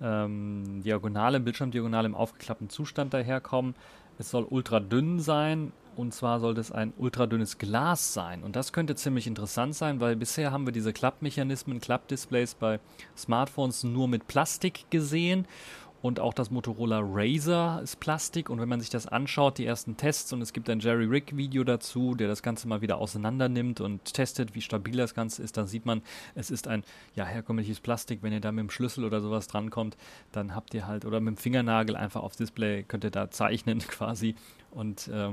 ähm, 0.00 0.82
Diagonale, 0.82 1.40
Bildschirmdiagonale 1.40 2.06
im 2.06 2.14
aufgeklappten 2.14 2.70
Zustand 2.70 3.12
daherkommen. 3.14 3.74
Es 4.18 4.30
soll 4.30 4.44
ultra 4.48 4.80
dünn 4.80 5.20
sein 5.20 5.72
und 5.98 6.14
zwar 6.14 6.38
soll 6.38 6.54
das 6.54 6.70
ein 6.70 6.92
ultra 6.96 7.26
dünnes 7.26 7.58
Glas 7.58 8.14
sein. 8.14 8.44
Und 8.44 8.56
das 8.56 8.72
könnte 8.72 8.94
ziemlich 8.94 9.26
interessant 9.26 9.74
sein, 9.74 10.00
weil 10.00 10.14
bisher 10.16 10.52
haben 10.52 10.64
wir 10.64 10.72
diese 10.72 10.92
Klappmechanismen, 10.92 11.80
Klappdisplays 11.80 12.54
bei 12.54 12.78
Smartphones 13.16 13.84
nur 13.84 14.06
mit 14.08 14.28
Plastik 14.28 14.90
gesehen 14.90 15.46
und 16.00 16.20
auch 16.20 16.32
das 16.32 16.50
Motorola 16.50 17.00
Razer 17.02 17.80
ist 17.82 17.98
Plastik. 17.98 18.50
Und 18.50 18.60
wenn 18.60 18.68
man 18.68 18.80
sich 18.80 18.90
das 18.90 19.06
anschaut, 19.06 19.58
die 19.58 19.66
ersten 19.66 19.96
Tests, 19.96 20.32
und 20.32 20.40
es 20.42 20.52
gibt 20.52 20.70
ein 20.70 20.78
Jerry 20.78 21.06
Rick 21.06 21.36
Video 21.36 21.64
dazu, 21.64 22.14
der 22.14 22.28
das 22.28 22.42
Ganze 22.42 22.68
mal 22.68 22.80
wieder 22.80 22.98
auseinander 22.98 23.48
nimmt 23.48 23.80
und 23.80 24.14
testet, 24.14 24.54
wie 24.54 24.60
stabil 24.60 24.96
das 24.96 25.14
Ganze 25.14 25.42
ist, 25.42 25.56
dann 25.56 25.66
sieht 25.66 25.86
man, 25.86 26.02
es 26.34 26.50
ist 26.50 26.68
ein 26.68 26.84
ja, 27.16 27.24
herkömmliches 27.24 27.80
Plastik. 27.80 28.22
Wenn 28.22 28.32
ihr 28.32 28.40
da 28.40 28.52
mit 28.52 28.62
dem 28.62 28.70
Schlüssel 28.70 29.04
oder 29.04 29.20
sowas 29.20 29.48
drankommt, 29.48 29.96
dann 30.30 30.54
habt 30.54 30.72
ihr 30.74 30.86
halt, 30.86 31.04
oder 31.04 31.18
mit 31.18 31.34
dem 31.34 31.36
Fingernagel 31.36 31.96
einfach 31.96 32.22
aufs 32.22 32.36
Display, 32.36 32.84
könnt 32.84 33.04
ihr 33.04 33.10
da 33.10 33.30
zeichnen 33.30 33.78
quasi 33.88 34.36
und 34.70 35.08
äh, 35.08 35.30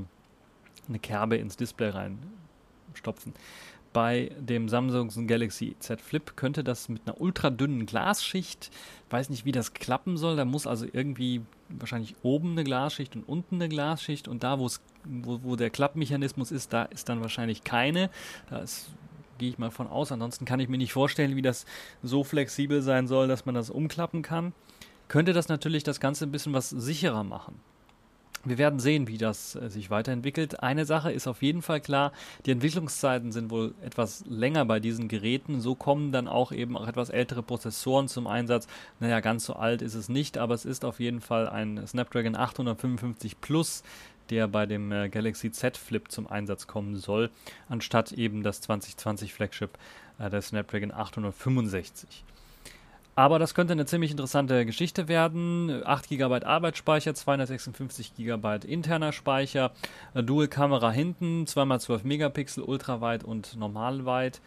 eine 0.87 0.99
Kerbe 0.99 1.37
ins 1.37 1.57
Display 1.57 1.89
reinstopfen 1.89 3.33
bei 3.95 4.29
dem 4.37 4.67
Samsung 4.67 5.25
Galaxy 5.25 5.77
Z 5.79 6.01
Flip 6.01 6.35
könnte 6.35 6.65
das 6.65 6.89
mit 6.89 7.03
einer 7.05 7.21
ultra 7.21 7.49
dünnen 7.49 7.85
Glasschicht, 7.85 8.69
weiß 9.09 9.29
nicht, 9.29 9.45
wie 9.45 9.53
das 9.53 9.73
klappen 9.73 10.17
soll. 10.17 10.35
Da 10.35 10.43
muss 10.43 10.67
also 10.67 10.85
irgendwie 10.91 11.43
wahrscheinlich 11.69 12.13
oben 12.21 12.51
eine 12.51 12.65
Glasschicht 12.65 13.15
und 13.15 13.23
unten 13.23 13.55
eine 13.55 13.69
Glasschicht 13.69 14.27
und 14.27 14.43
da, 14.43 14.59
wo, 14.59 14.69
wo 15.05 15.55
der 15.55 15.69
Klappmechanismus 15.69 16.51
ist, 16.51 16.73
da 16.73 16.83
ist 16.83 17.07
dann 17.07 17.21
wahrscheinlich 17.21 17.63
keine. 17.63 18.09
Da 18.49 18.65
gehe 19.37 19.47
ich 19.47 19.59
mal 19.59 19.71
von 19.71 19.87
aus. 19.87 20.11
Ansonsten 20.11 20.43
kann 20.43 20.59
ich 20.59 20.67
mir 20.67 20.77
nicht 20.77 20.91
vorstellen, 20.91 21.37
wie 21.37 21.41
das 21.41 21.65
so 22.03 22.25
flexibel 22.25 22.81
sein 22.81 23.07
soll, 23.07 23.29
dass 23.29 23.45
man 23.45 23.55
das 23.55 23.69
umklappen 23.69 24.23
kann. 24.23 24.51
Könnte 25.07 25.31
das 25.31 25.47
natürlich 25.47 25.83
das 25.83 26.01
Ganze 26.01 26.25
ein 26.25 26.33
bisschen 26.33 26.51
was 26.51 26.69
sicherer 26.69 27.23
machen. 27.23 27.61
Wir 28.45 28.59
werden 28.59 28.79
sehen, 28.79 29.07
wie 29.07 29.17
das 29.17 29.55
äh, 29.55 29.69
sich 29.69 29.89
weiterentwickelt. 29.89 30.61
Eine 30.61 30.85
Sache 30.85 31.11
ist 31.11 31.27
auf 31.27 31.41
jeden 31.41 31.63
Fall 31.63 31.81
klar, 31.81 32.11
die 32.45 32.51
Entwicklungszeiten 32.51 33.31
sind 33.31 33.49
wohl 33.49 33.73
etwas 33.83 34.23
länger 34.27 34.65
bei 34.65 34.79
diesen 34.79 35.07
Geräten. 35.07 35.61
So 35.61 35.73
kommen 35.73 36.11
dann 36.11 36.27
auch 36.27 36.51
eben 36.51 36.77
auch 36.77 36.87
etwas 36.87 37.09
ältere 37.09 37.41
Prozessoren 37.41 38.07
zum 38.07 38.27
Einsatz. 38.27 38.67
Naja, 38.99 39.19
ganz 39.19 39.45
so 39.45 39.53
alt 39.53 39.81
ist 39.81 39.95
es 39.95 40.09
nicht, 40.09 40.37
aber 40.37 40.53
es 40.53 40.63
ist 40.63 40.85
auf 40.85 40.99
jeden 40.99 41.21
Fall 41.21 41.49
ein 41.49 41.85
Snapdragon 41.87 42.35
855 42.35 43.41
Plus, 43.41 43.81
der 44.29 44.47
bei 44.47 44.67
dem 44.67 44.91
äh, 44.91 45.09
Galaxy 45.09 45.51
Z 45.51 45.75
Flip 45.75 46.11
zum 46.11 46.27
Einsatz 46.27 46.67
kommen 46.67 46.97
soll, 46.97 47.31
anstatt 47.67 48.11
eben 48.11 48.43
das 48.43 48.61
2020 48.61 49.33
Flagship 49.33 49.71
äh, 50.19 50.29
der 50.29 50.43
Snapdragon 50.43 50.91
865. 50.91 52.23
Aber 53.17 53.39
das 53.39 53.53
könnte 53.53 53.71
eine 53.71 53.85
ziemlich 53.85 54.11
interessante 54.11 54.65
Geschichte 54.65 55.07
werden. 55.07 55.81
8 55.85 56.09
GB 56.09 56.43
Arbeitsspeicher, 56.43 57.13
256 57.13 58.13
GB 58.15 58.59
interner 58.67 59.13
Speicher, 59.13 59.71
äh, 60.13 60.21
Dual 60.21 60.49
Kamera 60.49 60.91
hinten, 60.91 61.45
2x12 61.45 62.05
Megapixel, 62.05 62.63
ultraweit 62.63 63.23
und 63.23 63.55
normalweit. 63.55 64.41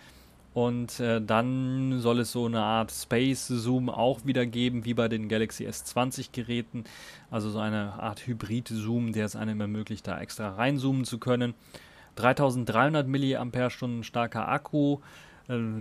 Und 0.53 1.01
äh, 1.01 1.23
dann 1.23 2.01
soll 2.01 2.21
es 2.21 2.33
so 2.33 2.45
eine 2.45 2.61
Art 2.61 2.91
Space 2.91 3.47
Zoom 3.47 3.89
auch 3.89 4.27
wieder 4.27 4.45
geben, 4.45 4.85
wie 4.85 4.95
bei 4.95 5.09
den 5.09 5.29
Galaxy 5.29 5.67
S20 5.67 6.33
Geräten. 6.33 6.85
Also 7.31 7.49
so 7.49 7.61
eine 7.61 7.95
Art 7.95 8.27
Hybrid 8.27 8.69
Zoom, 8.69 9.13
der 9.13 9.25
es 9.25 9.37
einem 9.37 9.61
ermöglicht, 9.63 10.07
da 10.07 10.21
extra 10.21 10.51
reinzoomen 10.51 11.05
zu 11.05 11.19
können. 11.19 11.55
3300 12.17 13.07
mAh 13.07 14.03
starker 14.03 14.49
Akku, 14.49 14.99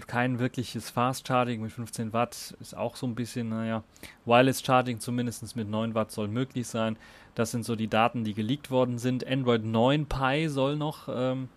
kein 0.08 0.40
wirkliches 0.40 0.90
Fast 0.90 1.28
Charging 1.28 1.62
mit 1.62 1.74
15 1.74 2.14
Watt 2.14 2.56
ist 2.62 2.76
auch 2.76 2.96
so 2.96 3.06
ein 3.06 3.16
bisschen, 3.16 3.50
naja, 3.50 3.84
Wireless 4.26 4.62
Charging 4.62 5.02
zumindest 5.02 5.56
mit 5.58 5.70
9 5.70 5.94
Watt 5.94 6.12
soll 6.12 6.30
möglich 6.30 6.68
sein. 6.68 6.96
Das 7.36 7.52
sind 7.52 7.66
so 7.66 7.76
die 7.76 7.90
Daten, 7.90 8.24
die 8.24 8.34
geleakt 8.34 8.72
worden 8.72 8.98
sind. 8.98 9.28
Android 9.28 9.66
9 9.66 10.06
Pie 10.06 10.48
soll 10.48 10.78
noch, 10.78 11.10
ähm, 11.14 11.50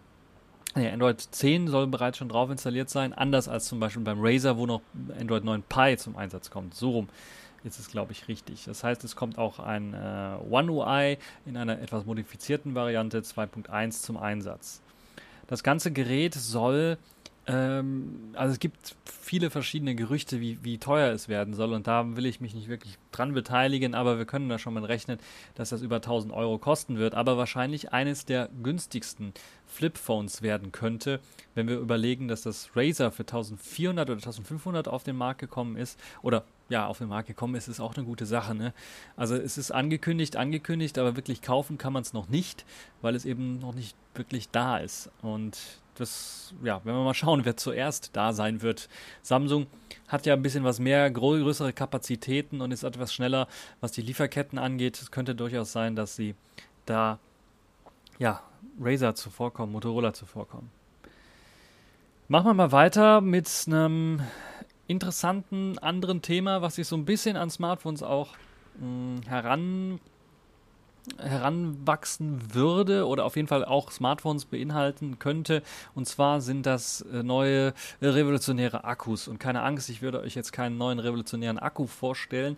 ja, 0.74 0.92
Android 0.92 1.20
10 1.20 1.68
soll 1.68 1.86
bereits 1.86 2.18
schon 2.18 2.28
drauf 2.28 2.50
installiert 2.50 2.90
sein, 2.90 3.12
anders 3.12 3.48
als 3.48 3.66
zum 3.66 3.78
Beispiel 3.78 4.02
beim 4.02 4.18
Razer, 4.20 4.56
wo 4.56 4.66
noch 4.66 4.82
Android 5.18 5.44
9 5.44 5.62
Pie 5.62 5.96
zum 5.96 6.16
Einsatz 6.16 6.50
kommt. 6.50 6.74
So 6.74 6.90
rum 6.90 7.08
ist 7.62 7.78
es, 7.78 7.88
glaube 7.88 8.10
ich, 8.10 8.26
richtig. 8.26 8.64
Das 8.64 8.82
heißt, 8.82 9.04
es 9.04 9.14
kommt 9.14 9.38
auch 9.38 9.60
ein 9.60 9.94
äh, 9.94 10.36
One 10.50 10.72
UI 10.72 11.18
in 11.46 11.56
einer 11.56 11.80
etwas 11.80 12.06
modifizierten 12.06 12.74
Variante 12.74 13.20
2.1 13.20 14.02
zum 14.02 14.16
Einsatz. 14.16 14.80
Das 15.46 15.62
ganze 15.62 15.92
Gerät 15.92 16.34
soll 16.34 16.96
ähm, 17.50 18.30
also 18.34 18.52
es 18.52 18.60
gibt 18.60 18.94
viele 19.04 19.50
verschiedene 19.50 19.96
Gerüchte, 19.96 20.40
wie, 20.40 20.62
wie 20.62 20.78
teuer 20.78 21.12
es 21.12 21.28
werden 21.28 21.52
soll. 21.52 21.72
Und 21.72 21.88
da 21.88 22.16
will 22.16 22.26
ich 22.26 22.40
mich 22.40 22.54
nicht 22.54 22.68
wirklich 22.68 22.96
dran 23.10 23.34
beteiligen, 23.34 23.94
aber 23.94 24.18
wir 24.18 24.24
können 24.24 24.48
da 24.48 24.58
schon 24.58 24.74
mal 24.74 24.84
rechnen, 24.84 25.18
dass 25.56 25.70
das 25.70 25.82
über 25.82 25.96
1000 25.96 26.32
Euro 26.32 26.58
kosten 26.58 26.98
wird, 26.98 27.14
aber 27.14 27.36
wahrscheinlich 27.36 27.92
eines 27.92 28.24
der 28.24 28.50
günstigsten 28.62 29.32
Flipphones 29.66 30.42
werden 30.42 30.70
könnte, 30.70 31.18
wenn 31.56 31.66
wir 31.66 31.78
überlegen, 31.78 32.28
dass 32.28 32.42
das 32.42 32.70
Razer 32.76 33.10
für 33.10 33.22
1400 33.22 34.10
oder 34.10 34.18
1500 34.18 34.86
auf 34.86 35.02
den 35.02 35.16
Markt 35.16 35.40
gekommen 35.40 35.76
ist. 35.76 35.98
Oder 36.22 36.44
ja, 36.70 36.86
auf 36.86 36.98
den 36.98 37.08
Markt 37.08 37.26
gekommen 37.28 37.56
ist, 37.56 37.68
ist 37.68 37.80
auch 37.80 37.96
eine 37.96 38.06
gute 38.06 38.24
Sache. 38.24 38.54
Ne? 38.54 38.72
Also 39.16 39.34
es 39.34 39.58
ist 39.58 39.72
angekündigt, 39.72 40.36
angekündigt, 40.36 40.98
aber 40.98 41.16
wirklich 41.16 41.42
kaufen 41.42 41.76
kann 41.76 41.92
man 41.92 42.02
es 42.02 42.12
noch 42.12 42.28
nicht, 42.28 42.64
weil 43.02 43.14
es 43.14 43.26
eben 43.26 43.58
noch 43.58 43.74
nicht 43.74 43.96
wirklich 44.14 44.48
da 44.50 44.78
ist. 44.78 45.10
Und 45.20 45.58
das, 45.96 46.54
ja, 46.62 46.80
wenn 46.84 46.94
wir 46.94 47.04
mal 47.04 47.12
schauen, 47.12 47.44
wer 47.44 47.56
zuerst 47.56 48.10
da 48.14 48.32
sein 48.32 48.62
wird. 48.62 48.88
Samsung 49.22 49.66
hat 50.08 50.26
ja 50.26 50.34
ein 50.34 50.42
bisschen 50.42 50.64
was 50.64 50.78
mehr, 50.78 51.10
größere 51.10 51.72
Kapazitäten 51.72 52.60
und 52.60 52.70
ist 52.70 52.84
etwas 52.84 53.12
schneller, 53.12 53.48
was 53.80 53.92
die 53.92 54.02
Lieferketten 54.02 54.58
angeht. 54.58 55.02
Es 55.02 55.10
könnte 55.10 55.34
durchaus 55.34 55.72
sein, 55.72 55.96
dass 55.96 56.14
sie 56.14 56.36
da, 56.86 57.18
ja, 58.18 58.42
Razer 58.80 59.14
zuvorkommen, 59.16 59.72
Motorola 59.72 60.12
zuvorkommen. 60.12 60.70
Machen 62.28 62.46
wir 62.46 62.54
mal 62.54 62.72
weiter 62.72 63.20
mit 63.20 63.50
einem 63.66 64.22
interessanten 64.90 65.78
anderen 65.78 66.20
Thema, 66.20 66.62
was 66.62 66.74
sich 66.74 66.88
so 66.88 66.96
ein 66.96 67.04
bisschen 67.04 67.36
an 67.36 67.48
Smartphones 67.48 68.02
auch 68.02 68.28
mh, 68.78 68.80
hm, 68.80 69.20
heran 69.26 70.00
heranwachsen 71.18 72.54
würde 72.54 73.06
oder 73.06 73.24
auf 73.24 73.36
jeden 73.36 73.48
Fall 73.48 73.64
auch 73.64 73.90
Smartphones 73.90 74.44
beinhalten 74.44 75.18
könnte. 75.18 75.62
Und 75.94 76.06
zwar 76.06 76.40
sind 76.40 76.66
das 76.66 77.00
äh, 77.12 77.22
neue 77.22 77.72
revolutionäre 78.02 78.84
Akkus. 78.84 79.26
Und 79.26 79.38
keine 79.38 79.62
Angst, 79.62 79.88
ich 79.88 80.02
würde 80.02 80.20
euch 80.20 80.34
jetzt 80.34 80.52
keinen 80.52 80.76
neuen 80.76 80.98
revolutionären 80.98 81.58
Akku 81.58 81.86
vorstellen, 81.86 82.56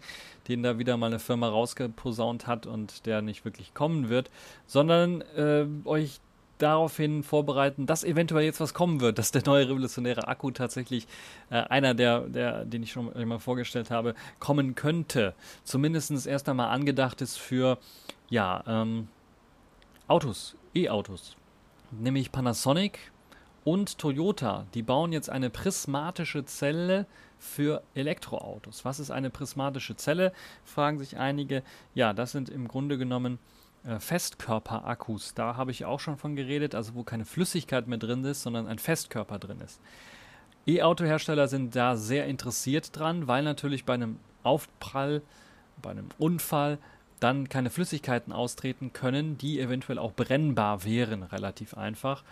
den 0.49 0.63
da 0.63 0.79
wieder 0.79 0.97
mal 0.97 1.07
eine 1.07 1.21
Firma 1.21 1.49
rausgeposaunt 1.49 2.47
hat 2.47 2.67
und 2.67 3.07
der 3.07 3.23
nicht 3.23 3.45
wirklich 3.45 3.75
kommen 3.75 4.09
wird, 4.09 4.31
sondern 4.67 5.23
äh, 5.37 5.65
euch 5.85 6.21
daraufhin 6.63 7.23
vorbereiten, 7.23 7.87
dass 7.87 8.05
eventuell 8.05 8.45
jetzt 8.45 8.61
was 8.61 8.75
kommen 8.75 9.01
wird, 9.01 9.19
dass 9.19 9.33
der 9.33 9.43
neue 9.45 9.69
revolutionäre 9.69 10.29
Akku 10.29 10.51
tatsächlich 10.53 11.07
äh, 11.51 11.57
einer 11.57 11.95
der, 11.95 12.21
der, 12.21 12.65
den 12.65 12.83
ich 12.83 12.93
schon 12.93 13.11
mal 13.27 13.39
vorgestellt 13.39 13.91
habe, 13.91 14.15
kommen 14.39 14.75
könnte. 14.75 15.35
Zumindest 15.65 16.27
erst 16.27 16.49
einmal 16.49 16.71
angedacht 16.71 17.21
ist 17.21 17.39
für 17.39 17.79
ja, 18.31 18.63
ähm, 18.67 19.09
Autos, 20.07 20.57
E-Autos. 20.75 21.37
Nämlich 21.91 22.33
Panasonic 22.33 22.99
und 23.65 23.99
Toyota. 23.99 24.67
Die 24.75 24.83
bauen 24.83 25.13
jetzt 25.13 25.31
eine 25.31 25.51
prismatische 25.51 26.45
Zelle 26.45 27.07
für 27.39 27.83
Elektroautos. 27.95 28.85
Was 28.85 29.01
ist 29.01 29.11
eine 29.11 29.31
prismatische 29.31 29.97
Zelle? 29.97 30.33
Fragen 30.65 30.99
sich 30.99 31.19
einige. 31.19 31.63
Ja, 31.95 32.13
das 32.13 32.33
sind 32.33 32.49
im 32.49 32.69
Grunde 32.69 32.99
genommen 32.99 33.39
Festkörperakkus. 33.99 35.35
Da 35.35 35.57
habe 35.57 35.71
ich 35.71 35.85
auch 35.85 36.01
schon 36.01 36.17
von 36.17 36.37
geredet, 36.37 36.75
also 36.75 36.95
wo 36.95 37.03
keine 37.03 37.25
Flüssigkeit 37.25 37.89
mehr 37.89 37.99
drin 37.99 38.25
ist, 38.25 38.43
sondern 38.43 38.67
ein 38.67 38.79
Festkörper 38.79 39.39
drin 39.39 39.61
ist. 39.61 39.81
E-Auto-Hersteller 40.67 41.49
sind 41.49 41.75
da 41.75 41.97
sehr 41.97 42.27
interessiert 42.27 42.97
dran, 42.97 43.27
weil 43.27 43.43
natürlich 43.43 43.85
bei 43.85 43.95
einem 43.95 44.19
Aufprall, 44.45 45.23
bei 45.81 45.91
einem 45.91 46.09
Unfall 46.19 46.79
dann 47.19 47.49
keine 47.49 47.71
Flüssigkeiten 47.71 48.33
austreten 48.33 48.93
können, 48.93 49.39
die 49.39 49.61
eventuell 49.61 49.99
auch 49.99 50.13
brennbar 50.13 50.85
wären, 50.85 51.23
relativ 51.25 51.75
einfach. 51.77 52.23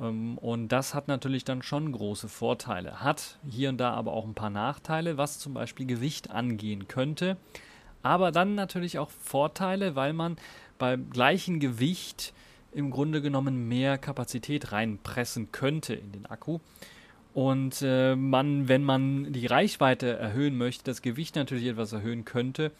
Ähm, 0.00 0.38
und 0.38 0.68
das 0.68 0.94
hat 0.94 1.08
natürlich 1.08 1.44
dann 1.44 1.62
schon 1.62 1.92
große 1.92 2.28
Vorteile, 2.28 3.00
hat 3.02 3.38
hier 3.48 3.68
und 3.68 3.78
da 3.78 3.92
aber 3.92 4.12
auch 4.12 4.24
ein 4.24 4.34
paar 4.34 4.50
Nachteile, 4.50 5.18
was 5.18 5.38
zum 5.38 5.54
Beispiel 5.54 5.86
Gewicht 5.86 6.30
angehen 6.30 6.88
könnte. 6.88 7.36
Aber 8.02 8.30
dann 8.30 8.54
natürlich 8.54 8.98
auch 8.98 9.10
Vorteile, 9.10 9.96
weil 9.96 10.12
man 10.12 10.36
beim 10.78 11.10
gleichen 11.10 11.60
Gewicht 11.60 12.32
im 12.72 12.90
Grunde 12.90 13.22
genommen 13.22 13.68
mehr 13.68 13.98
Kapazität 13.98 14.72
reinpressen 14.72 15.50
könnte 15.52 15.94
in 15.94 16.12
den 16.12 16.26
Akku. 16.26 16.58
Und 17.32 17.82
äh, 17.82 18.16
man, 18.16 18.68
wenn 18.68 18.82
man 18.82 19.32
die 19.32 19.46
Reichweite 19.46 20.16
erhöhen 20.16 20.56
möchte, 20.56 20.84
das 20.84 21.02
Gewicht 21.02 21.36
natürlich 21.36 21.66
etwas 21.66 21.92
erhöhen 21.92 22.24
könnte 22.24 22.72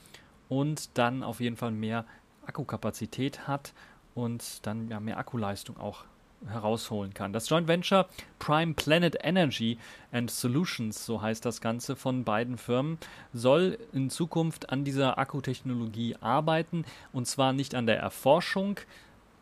und 0.49 0.97
dann 0.99 1.23
auf 1.23 1.41
jeden 1.41 1.57
Fall 1.57 1.73
mehr 1.73 2.07
Akkukapazität 2.47 3.47
hat 3.47 3.75
und 4.15 4.67
dann 4.67 4.89
ja 4.89 5.01
mehr 5.01 5.19
Akkuleistung 5.19 5.77
auch 5.77 6.05
herausholen 6.49 7.15
kann. 7.15 7.33
Das 7.33 7.49
Joint 7.49 7.69
Venture 7.69 8.07
Prime 8.39 8.75
Planet 8.75 9.17
Energy 9.23 9.79
and 10.13 10.31
Solutions, 10.31 11.05
so 11.05 11.23
heißt 11.23 11.45
das 11.45 11.61
Ganze 11.61 11.97
von 11.97 12.25
beiden 12.25 12.59
Firmen, 12.59 12.99
soll 13.33 13.79
in 13.93 14.11
Zukunft 14.11 14.71
an 14.71 14.85
dieser 14.85 15.19
Akkutechnologie 15.19 16.17
arbeiten 16.21 16.85
und 17.13 17.27
zwar 17.27 17.53
nicht 17.53 17.75
an 17.75 17.87
der 17.87 17.99
Erforschung 17.99 18.79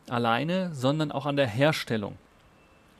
alleine, 0.07 0.73
sondern 0.73 1.11
auch 1.11 1.25
an 1.25 1.35
der 1.35 1.47
Herstellung. 1.47 2.17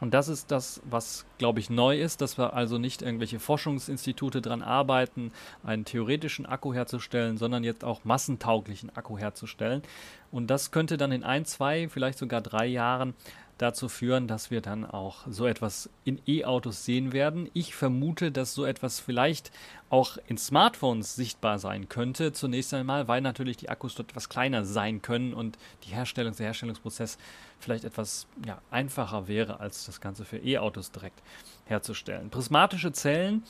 Und 0.02 0.14
das 0.14 0.28
ist 0.28 0.52
das, 0.52 0.82
was, 0.84 1.26
glaube 1.38 1.62
ich, 1.62 1.70
neu 1.70 2.00
ist, 2.00 2.20
dass 2.20 2.38
wir 2.38 2.54
also 2.54 2.78
nicht 2.78 3.02
irgendwelche 3.02 3.40
Forschungsinstitute 3.40 4.42
dran 4.42 4.62
arbeiten, 4.62 5.32
einen 5.64 5.86
theoretischen 5.86 6.46
Akku 6.46 6.74
herzustellen, 6.74 7.38
sondern 7.38 7.64
jetzt 7.64 7.86
auch 7.86 8.04
massentauglichen 8.04 8.96
Akku 8.96 9.18
herzustellen. 9.18 9.84
Und 10.32 10.48
das 10.48 10.72
könnte 10.72 10.98
dann 10.98 11.14
in 11.14 11.24
ein, 11.24 11.46
zwei, 11.46 11.88
vielleicht 11.88 12.20
sogar 12.20 12.42
drei 12.42 12.66
Jahren 12.66 13.14
dazu 13.58 13.88
führen, 13.88 14.28
dass 14.28 14.52
wir 14.52 14.62
dann 14.62 14.86
auch 14.86 15.26
so 15.30 15.46
etwas 15.48 15.90
in 16.04 16.22
E-Autos 16.28 16.84
sehen 16.84 17.14
werden. 17.14 17.50
Ich 17.54 17.74
vermute, 17.76 18.32
dass 18.32 18.54
so 18.54 18.66
etwas 18.66 19.00
vielleicht 19.00 19.52
auch 19.90 20.18
in 20.28 20.38
Smartphones 20.38 21.16
sichtbar 21.16 21.58
sein 21.60 21.88
könnte. 21.88 22.34
Zunächst 22.34 22.74
einmal, 22.74 23.08
weil 23.08 23.22
natürlich 23.22 23.58
die 23.58 23.70
Akkus 23.70 23.96
dort 23.96 24.10
etwas 24.10 24.28
kleiner 24.28 24.66
sein 24.66 25.02
können 25.02 25.34
und 25.34 25.58
die 25.84 25.92
Herstellung, 25.92 26.36
der 26.36 26.48
Herstellungsprozess 26.48 27.18
vielleicht 27.60 27.86
etwas 27.86 28.28
ja, 28.46 28.62
einfacher 28.72 29.28
wäre, 29.28 29.60
als 29.60 29.86
das 29.86 30.02
Ganze 30.02 30.26
für 30.26 30.38
E-Autos 30.38 30.92
direkt 30.92 31.22
herzustellen. 31.66 32.30
Prismatische 32.30 32.92
Zellen 32.92 33.44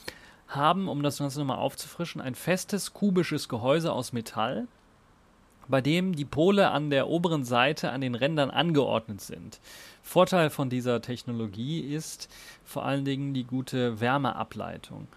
haben, 0.46 0.88
um 0.88 1.02
das 1.02 1.18
Ganze 1.18 1.40
nochmal 1.40 1.58
aufzufrischen, 1.58 2.20
ein 2.20 2.36
festes 2.36 2.92
kubisches 2.92 3.48
Gehäuse 3.48 3.92
aus 3.92 4.12
Metall 4.12 4.68
bei 5.68 5.80
dem 5.80 6.14
die 6.14 6.24
Pole 6.24 6.70
an 6.70 6.90
der 6.90 7.08
oberen 7.08 7.44
Seite 7.44 7.90
an 7.90 8.00
den 8.00 8.14
Rändern 8.14 8.50
angeordnet 8.50 9.20
sind. 9.20 9.60
Vorteil 10.02 10.50
von 10.50 10.70
dieser 10.70 11.00
Technologie 11.02 11.80
ist 11.80 12.28
vor 12.64 12.84
allen 12.84 13.04
Dingen 13.04 13.34
die 13.34 13.44
gute 13.44 14.00
Wärmeableitung. 14.00 15.08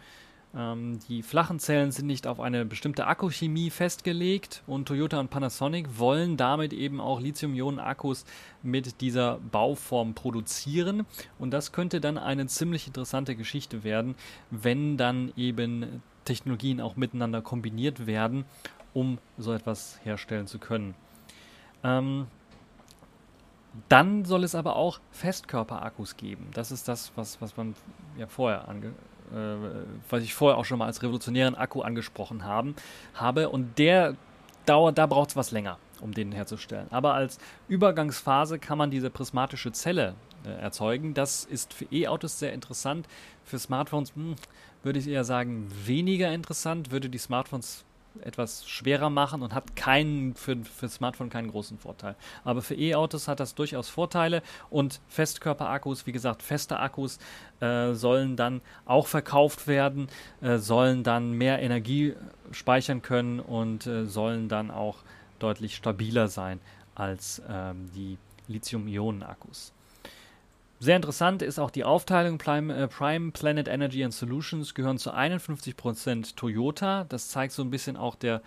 Ähm, 0.55 0.99
die 1.07 1.21
flachen 1.21 1.59
Zellen 1.59 1.91
sind 1.91 2.07
nicht 2.07 2.25
auf 2.25 2.39
eine 2.39 2.65
bestimmte 2.65 3.05
Akkuchemie 3.05 3.69
festgelegt 3.69 4.63
und 4.65 4.87
Toyota 4.87 5.19
und 5.19 5.29
Panasonic 5.29 5.99
wollen 5.99 6.37
damit 6.37 6.73
eben 6.73 6.99
auch 6.99 7.21
Lithium-Ionen-Akkus 7.21 8.25
mit 8.63 9.01
dieser 9.01 9.39
Bauform 9.51 10.15
produzieren 10.15 11.05
und 11.37 11.51
das 11.51 11.71
könnte 11.71 12.01
dann 12.01 12.17
eine 12.17 12.47
ziemlich 12.47 12.87
interessante 12.87 13.35
Geschichte 13.35 13.83
werden, 13.83 14.15
wenn 14.49 14.97
dann 14.97 15.31
eben 15.37 16.01
Technologien 16.25 16.81
auch 16.81 16.95
miteinander 16.95 17.41
kombiniert 17.41 18.07
werden 18.07 18.45
um 18.93 19.17
so 19.37 19.53
etwas 19.53 19.99
herstellen 20.03 20.47
zu 20.47 20.59
können. 20.59 20.95
Ähm, 21.83 22.27
dann 23.87 24.25
soll 24.25 24.43
es 24.43 24.55
aber 24.55 24.75
auch 24.75 24.99
Festkörperakkus 25.11 26.17
geben. 26.17 26.47
Das 26.53 26.71
ist 26.71 26.87
das, 26.87 27.11
was, 27.15 27.39
was 27.41 27.55
man 27.55 27.75
ja 28.17 28.27
vorher 28.27 28.67
ange, 28.67 28.87
äh, 29.31 29.55
was 30.09 30.23
ich 30.23 30.33
vorher 30.33 30.57
auch 30.57 30.65
schon 30.65 30.79
mal 30.79 30.87
als 30.87 31.01
revolutionären 31.03 31.55
Akku 31.55 31.81
angesprochen 31.81 32.43
haben, 32.43 32.75
habe. 33.13 33.49
Und 33.49 33.77
der 33.77 34.15
dauert, 34.65 34.97
da 34.97 35.05
braucht 35.05 35.29
es 35.29 35.35
was 35.35 35.51
länger, 35.51 35.77
um 36.01 36.13
den 36.13 36.31
herzustellen. 36.31 36.87
Aber 36.89 37.13
als 37.13 37.39
Übergangsphase 37.67 38.59
kann 38.59 38.77
man 38.77 38.91
diese 38.91 39.09
prismatische 39.09 39.71
Zelle 39.71 40.15
äh, 40.45 40.49
erzeugen. 40.49 41.13
Das 41.13 41.45
ist 41.45 41.73
für 41.73 41.85
E-Autos 41.91 42.39
sehr 42.39 42.53
interessant. 42.53 43.07
Für 43.43 43.59
Smartphones 43.59 44.15
hm, 44.15 44.35
würde 44.83 44.99
ich 44.99 45.07
eher 45.07 45.23
sagen 45.23 45.69
weniger 45.85 46.31
interessant. 46.31 46.91
Würde 46.91 47.09
die 47.09 47.17
Smartphones 47.17 47.85
etwas 48.21 48.67
schwerer 48.67 49.09
machen 49.09 49.41
und 49.41 49.53
hat 49.53 49.75
keinen 49.75 50.33
für, 50.35 50.57
für 50.57 50.89
Smartphone 50.89 51.29
keinen 51.29 51.49
großen 51.49 51.77
Vorteil. 51.77 52.15
Aber 52.43 52.61
für 52.61 52.75
E-Autos 52.75 53.27
hat 53.27 53.39
das 53.39 53.55
durchaus 53.55 53.89
Vorteile 53.89 54.41
und 54.69 54.99
Festkörperakkus, 55.07 56.05
wie 56.05 56.11
gesagt, 56.11 56.43
feste 56.43 56.79
Akkus 56.79 57.19
äh, 57.59 57.93
sollen 57.93 58.35
dann 58.35 58.61
auch 58.85 59.07
verkauft 59.07 59.67
werden, 59.67 60.07
äh, 60.41 60.57
sollen 60.57 61.03
dann 61.03 61.31
mehr 61.33 61.61
Energie 61.61 62.15
speichern 62.51 63.01
können 63.01 63.39
und 63.39 63.87
äh, 63.87 64.05
sollen 64.05 64.49
dann 64.49 64.71
auch 64.71 64.97
deutlich 65.39 65.75
stabiler 65.75 66.27
sein 66.27 66.59
als 66.95 67.41
ähm, 67.49 67.89
die 67.95 68.17
Lithium-Ionen-Akkus. 68.47 69.73
Sehr 70.81 70.95
interessant 70.95 71.41
ist 71.41 71.59
auch 71.59 71.71
die 71.71 71.83
Aufteilung. 71.83 72.37
Prime, 72.37 72.73
äh, 72.73 72.87
Planet 73.31 73.67
Energy 73.67 74.01
and 74.01 74.13
Solutions 74.13 74.73
gehören 74.73 74.97
zu 74.97 75.11
51% 75.11 76.37
Toyota. 76.37 77.03
Das 77.03 77.27
zeigt 77.27 77.51
so 77.51 77.61
ein 77.63 77.69
bisschen 77.69 77.97
auch 77.97 78.15
der, 78.15 78.41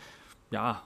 ja, 0.51 0.83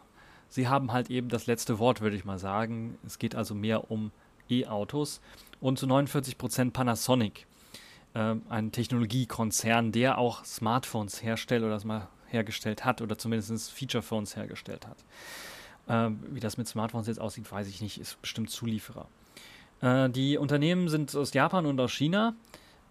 sie 0.49 0.67
haben 0.67 0.93
halt 0.93 1.09
eben 1.09 1.29
das 1.29 1.47
letzte 1.47 1.79
Wort, 1.79 2.01
würde 2.01 2.17
ich 2.17 2.25
mal 2.25 2.41
sagen. 2.41 2.99
Es 3.07 3.21
geht 3.21 3.37
also 3.37 3.55
mehr 3.55 3.93
um 3.93 4.11
E-Autos. 4.51 5.21
Und 5.61 5.79
zu 5.79 5.87
49% 5.87 6.73
Panasonic, 6.73 7.47
äh, 8.15 8.35
ein 8.49 8.73
Technologiekonzern, 8.73 9.93
der 9.93 10.19
auch 10.19 10.45
Smartphones 10.45 11.23
herstellt 11.23 11.63
oder 11.63 11.75
das 11.75 11.85
mal 11.85 12.09
hergestellt 12.27 12.85
hat 12.85 13.01
oder 13.03 13.19
zumindest 13.19 13.71
Feature-Phones 13.71 14.35
hergestellt 14.35 14.85
hat. 14.89 14.99
Äh, 15.87 16.13
wie 16.33 16.41
das 16.41 16.59
mit 16.59 16.67
Smartphones 16.67 17.07
jetzt 17.07 17.21
aussieht, 17.21 17.51
weiß 17.51 17.69
ich 17.69 17.81
nicht, 17.81 18.01
ist 18.01 18.21
bestimmt 18.21 18.51
Zulieferer. 18.51 19.07
Äh, 19.81 20.11
die 20.11 20.39
Unternehmen 20.39 20.89
sind 20.89 21.15
aus 21.15 21.33
Japan 21.33 21.67
und 21.67 21.81
aus 21.81 21.93
China, 21.93 22.35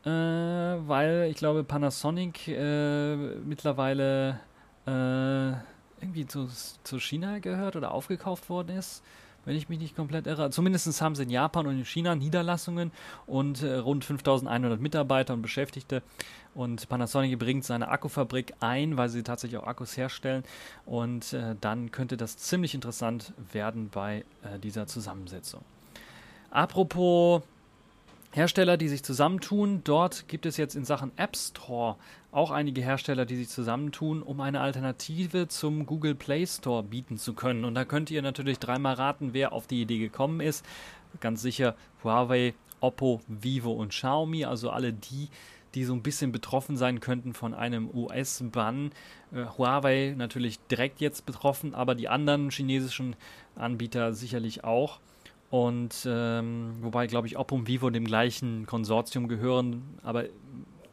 äh, 0.03 0.09
weil 0.09 1.27
ich 1.29 1.37
glaube 1.37 1.63
Panasonic 1.63 2.47
äh, 2.47 3.15
mittlerweile 3.15 4.39
äh, 4.85 5.51
irgendwie 6.01 6.27
zu, 6.27 6.47
zu 6.83 6.99
China 6.99 7.39
gehört 7.39 7.75
oder 7.75 7.91
aufgekauft 7.91 8.49
worden 8.49 8.77
ist 8.77 9.03
wenn 9.45 9.55
ich 9.55 9.69
mich 9.69 9.79
nicht 9.79 9.95
komplett 9.95 10.27
irre. 10.27 10.49
Zumindest 10.49 11.01
haben 11.01 11.15
sie 11.15 11.23
in 11.23 11.29
Japan 11.29 11.67
und 11.67 11.77
in 11.77 11.85
China 11.85 12.15
Niederlassungen 12.15 12.91
und 13.25 13.63
äh, 13.63 13.75
rund 13.75 14.03
5100 14.03 14.81
Mitarbeiter 14.81 15.33
und 15.33 15.41
Beschäftigte. 15.41 16.01
Und 16.53 16.89
Panasonic 16.89 17.37
bringt 17.37 17.63
seine 17.63 17.89
Akkufabrik 17.89 18.53
ein, 18.59 18.97
weil 18.97 19.09
sie 19.09 19.23
tatsächlich 19.23 19.59
auch 19.59 19.67
Akkus 19.67 19.95
herstellen. 19.97 20.43
Und 20.85 21.33
äh, 21.33 21.55
dann 21.61 21.91
könnte 21.91 22.17
das 22.17 22.37
ziemlich 22.37 22.73
interessant 22.73 23.33
werden 23.51 23.89
bei 23.89 24.25
äh, 24.43 24.59
dieser 24.59 24.87
Zusammensetzung. 24.87 25.63
Apropos 26.55 27.41
Hersteller, 28.31 28.77
die 28.77 28.87
sich 28.87 29.03
zusammentun, 29.03 29.81
dort 29.83 30.29
gibt 30.29 30.45
es 30.45 30.55
jetzt 30.55 30.73
in 30.73 30.85
Sachen 30.85 31.11
App 31.17 31.35
Store 31.35 31.97
auch 32.31 32.49
einige 32.49 32.79
Hersteller, 32.79 33.25
die 33.25 33.35
sich 33.35 33.49
zusammentun, 33.49 34.21
um 34.23 34.39
eine 34.39 34.61
Alternative 34.61 35.49
zum 35.49 35.85
Google 35.85 36.15
Play 36.15 36.47
Store 36.47 36.81
bieten 36.81 37.17
zu 37.17 37.33
können. 37.33 37.65
Und 37.65 37.75
da 37.75 37.83
könnt 37.83 38.09
ihr 38.09 38.21
natürlich 38.21 38.57
dreimal 38.57 38.93
raten, 38.93 39.33
wer 39.33 39.51
auf 39.51 39.67
die 39.67 39.81
Idee 39.81 39.99
gekommen 39.99 40.39
ist. 40.39 40.65
Ganz 41.19 41.41
sicher 41.41 41.75
Huawei, 42.05 42.53
Oppo, 42.79 43.19
Vivo 43.27 43.73
und 43.73 43.89
Xiaomi, 43.89 44.45
also 44.45 44.69
alle 44.69 44.93
die, 44.93 45.27
die 45.73 45.83
so 45.83 45.93
ein 45.93 46.03
bisschen 46.03 46.31
betroffen 46.31 46.77
sein 46.77 47.01
könnten 47.01 47.33
von 47.33 47.53
einem 47.53 47.89
US-Bann. 47.93 48.93
Äh, 49.33 49.43
Huawei 49.57 50.15
natürlich 50.17 50.59
direkt 50.71 51.01
jetzt 51.01 51.25
betroffen, 51.25 51.75
aber 51.75 51.95
die 51.95 52.07
anderen 52.07 52.49
chinesischen 52.49 53.17
Anbieter 53.57 54.13
sicherlich 54.13 54.63
auch. 54.63 55.01
Und 55.55 56.05
ähm, 56.05 56.73
wobei, 56.81 57.07
glaube 57.07 57.27
ich, 57.27 57.37
und 57.37 57.65
Vivo 57.65 57.89
dem 57.89 58.03
gleichen 58.03 58.65
Konsortium 58.65 59.29
gehören, 59.29 59.83
aber 60.03 60.25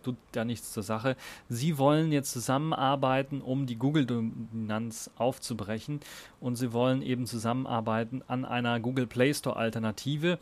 tut 0.04 0.16
ja 0.36 0.44
nichts 0.44 0.72
zur 0.72 0.84
Sache. 0.84 1.16
Sie 1.48 1.78
wollen 1.78 2.12
jetzt 2.12 2.30
zusammenarbeiten, 2.30 3.40
um 3.40 3.66
die 3.66 3.74
Google-Dominanz 3.74 5.10
aufzubrechen. 5.16 5.98
Und 6.38 6.54
sie 6.54 6.72
wollen 6.72 7.02
eben 7.02 7.26
zusammenarbeiten 7.26 8.22
an 8.28 8.44
einer 8.44 8.78
Google 8.78 9.08
Play 9.08 9.34
Store-Alternative. 9.34 10.38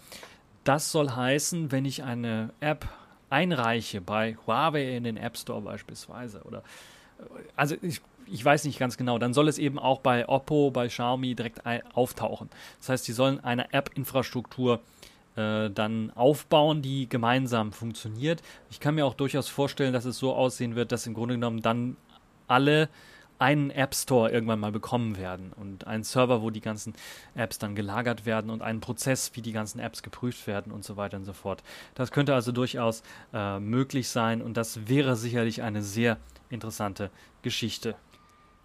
Das 0.65 0.93
soll 0.93 1.09
heißen, 1.13 1.73
wenn 1.73 1.87
ich 1.87 2.03
eine 2.03 2.53
App 2.61 2.91
einreiche 3.31 4.03
bei 4.03 4.37
Huawei 4.47 4.99
in 4.99 5.05
den 5.05 5.17
App 5.17 5.39
Store 5.39 5.63
beispielsweise 5.63 6.43
oder 6.43 6.63
also 7.57 7.75
ich 7.81 8.01
ich 8.31 8.45
weiß 8.45 8.65
nicht 8.65 8.79
ganz 8.79 8.97
genau, 8.97 9.19
dann 9.19 9.35
soll 9.35 9.49
es 9.49 9.59
eben 9.59 9.79
auch 9.79 10.01
bei 10.01 10.29
Oppo, 10.29 10.71
bei 10.71 10.89
Xiaomi 10.89 11.35
direkt 11.35 11.63
auftauchen. 11.95 12.49
Das 12.79 12.89
heißt, 12.91 13.05
sie 13.05 13.13
sollen 13.13 13.43
eine 13.43 13.73
App-Infrastruktur 13.73 14.81
äh, 15.37 15.71
dann 15.71 16.11
aufbauen, 16.15 16.83
die 16.83 17.09
gemeinsam 17.09 17.73
funktioniert. 17.73 18.43
Ich 18.71 18.81
kann 18.81 18.95
mir 18.95 19.07
auch 19.07 19.15
durchaus 19.15 19.49
vorstellen, 19.49 19.93
dass 19.93 20.05
es 20.05 20.19
so 20.19 20.35
aussehen 20.35 20.77
wird, 20.77 20.93
dass 20.93 21.07
im 21.07 21.15
Grunde 21.15 21.35
genommen 21.35 21.63
dann 21.63 21.97
alle 22.47 22.89
einen 23.39 23.71
App 23.71 23.95
Store 23.95 24.31
irgendwann 24.31 24.61
mal 24.61 24.71
bekommen 24.71 25.17
werden 25.17 25.53
und 25.57 25.87
einen 25.87 26.05
Server, 26.05 26.43
wo 26.43 26.51
die 26.51 26.61
ganzen 26.61 26.95
Apps 27.35 27.59
dann 27.59 27.75
gelagert 27.75 28.27
werden 28.27 28.51
und 28.51 28.61
einen 28.61 28.81
Prozess, 28.81 29.31
wie 29.35 29.41
die 29.41 29.53
ganzen 29.53 29.81
Apps 29.81 30.03
geprüft 30.03 30.47
werden 30.47 30.73
und 30.73 30.85
so 30.85 30.99
weiter 30.99 31.17
und 31.17 31.25
so 31.25 31.33
fort. 31.33 31.63
Das 31.95 32.13
könnte 32.13 32.35
also 32.35 32.53
durchaus 32.53 33.03
äh, 33.33 33.59
möglich 33.59 34.11
sein 34.11 34.43
und 34.43 34.59
das 34.59 34.89
wäre 34.89 35.17
sicherlich 35.17 35.63
eine 35.63 35.83
sehr 35.83 36.19
interessante 36.51 37.11
Geschichte. 37.41 37.95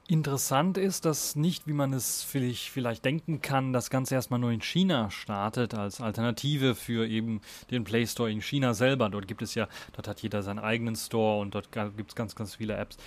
Interessant 0.08 0.78
ist, 0.78 1.06
dass 1.06 1.36
nicht, 1.36 1.66
wie 1.66 1.74
man 1.74 1.92
es 1.92 2.22
vielleicht, 2.22 2.70
vielleicht 2.70 3.04
denken 3.04 3.42
kann, 3.42 3.74
das 3.74 3.90
Ganze 3.90 4.14
erstmal 4.14 4.40
nur 4.40 4.52
in 4.52 4.62
China 4.62 5.10
startet, 5.10 5.74
als 5.74 6.00
Alternative 6.00 6.76
für 6.76 7.08
eben 7.08 7.42
den 7.72 7.84
Play 7.84 8.06
Store 8.06 8.32
in 8.32 8.40
China 8.40 8.76
selber. 8.76 9.10
Dort 9.10 9.28
gibt 9.28 9.42
es 9.42 9.56
ja, 9.56 9.68
dort 9.94 10.08
hat 10.08 10.22
jeder 10.22 10.44
seinen 10.44 10.60
eigenen 10.60 10.96
Store 10.96 11.42
und 11.42 11.56
dort 11.56 11.72
gibt 11.98 12.12
es 12.12 12.16
ganz, 12.16 12.36
ganz 12.36 12.54
viele 12.54 12.76
Apps, 12.76 12.98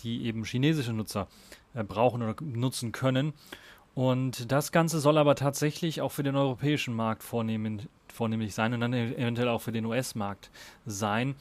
die 0.00 0.24
eben 0.24 0.42
chinesische 0.42 0.92
Nutzer 0.92 1.28
äh, 1.74 1.84
brauchen 1.84 2.22
oder 2.22 2.34
nutzen 2.42 2.90
können. 2.90 3.34
Und 3.94 4.50
das 4.50 4.72
Ganze 4.72 4.98
soll 4.98 5.16
aber 5.16 5.36
tatsächlich 5.36 6.00
auch 6.00 6.10
für 6.10 6.24
den 6.24 6.34
europäischen 6.34 6.94
Markt 6.94 7.22
vornehmen, 7.22 7.88
vornehmlich 8.12 8.54
sein 8.54 8.74
und 8.74 8.80
dann 8.80 8.92
eventuell 8.94 9.48
auch 9.48 9.60
für 9.60 9.72
den 9.72 9.84
US-Markt 9.84 10.50
sein. 10.86 11.36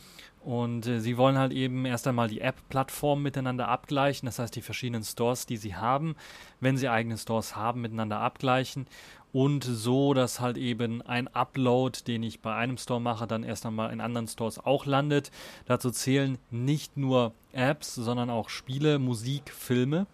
Und 0.47 0.87
äh, 0.87 1.01
sie 1.01 1.17
wollen 1.17 1.37
halt 1.37 1.51
eben 1.51 1.83
erst 1.83 2.07
einmal 2.07 2.29
die 2.29 2.39
App-Plattformen 2.39 3.21
miteinander 3.21 3.67
abgleichen, 3.67 4.27
das 4.27 4.39
heißt 4.39 4.55
die 4.55 4.61
verschiedenen 4.61 5.03
Stores, 5.03 5.45
die 5.45 5.57
sie 5.57 5.75
haben, 5.75 6.15
wenn 6.61 6.77
sie 6.77 6.87
eigene 6.87 7.17
Stores 7.17 7.57
haben, 7.57 7.81
miteinander 7.81 8.21
abgleichen. 8.21 8.87
Und 9.33 9.65
so, 9.65 10.13
dass 10.13 10.39
halt 10.39 10.55
eben 10.55 11.01
ein 11.01 11.27
Upload, 11.27 11.99
den 12.07 12.23
ich 12.23 12.39
bei 12.39 12.55
einem 12.55 12.77
Store 12.77 13.01
mache, 13.01 13.27
dann 13.27 13.43
erst 13.43 13.65
einmal 13.65 13.91
in 13.91 13.99
anderen 13.99 14.29
Stores 14.29 14.57
auch 14.57 14.85
landet. 14.85 15.31
Dazu 15.65 15.91
zählen 15.91 16.37
nicht 16.49 16.95
nur 16.95 17.33
Apps, 17.51 17.95
sondern 17.95 18.29
auch 18.29 18.47
Spiele, 18.47 18.99
Musik, 18.99 19.51
Filme. 19.51 20.07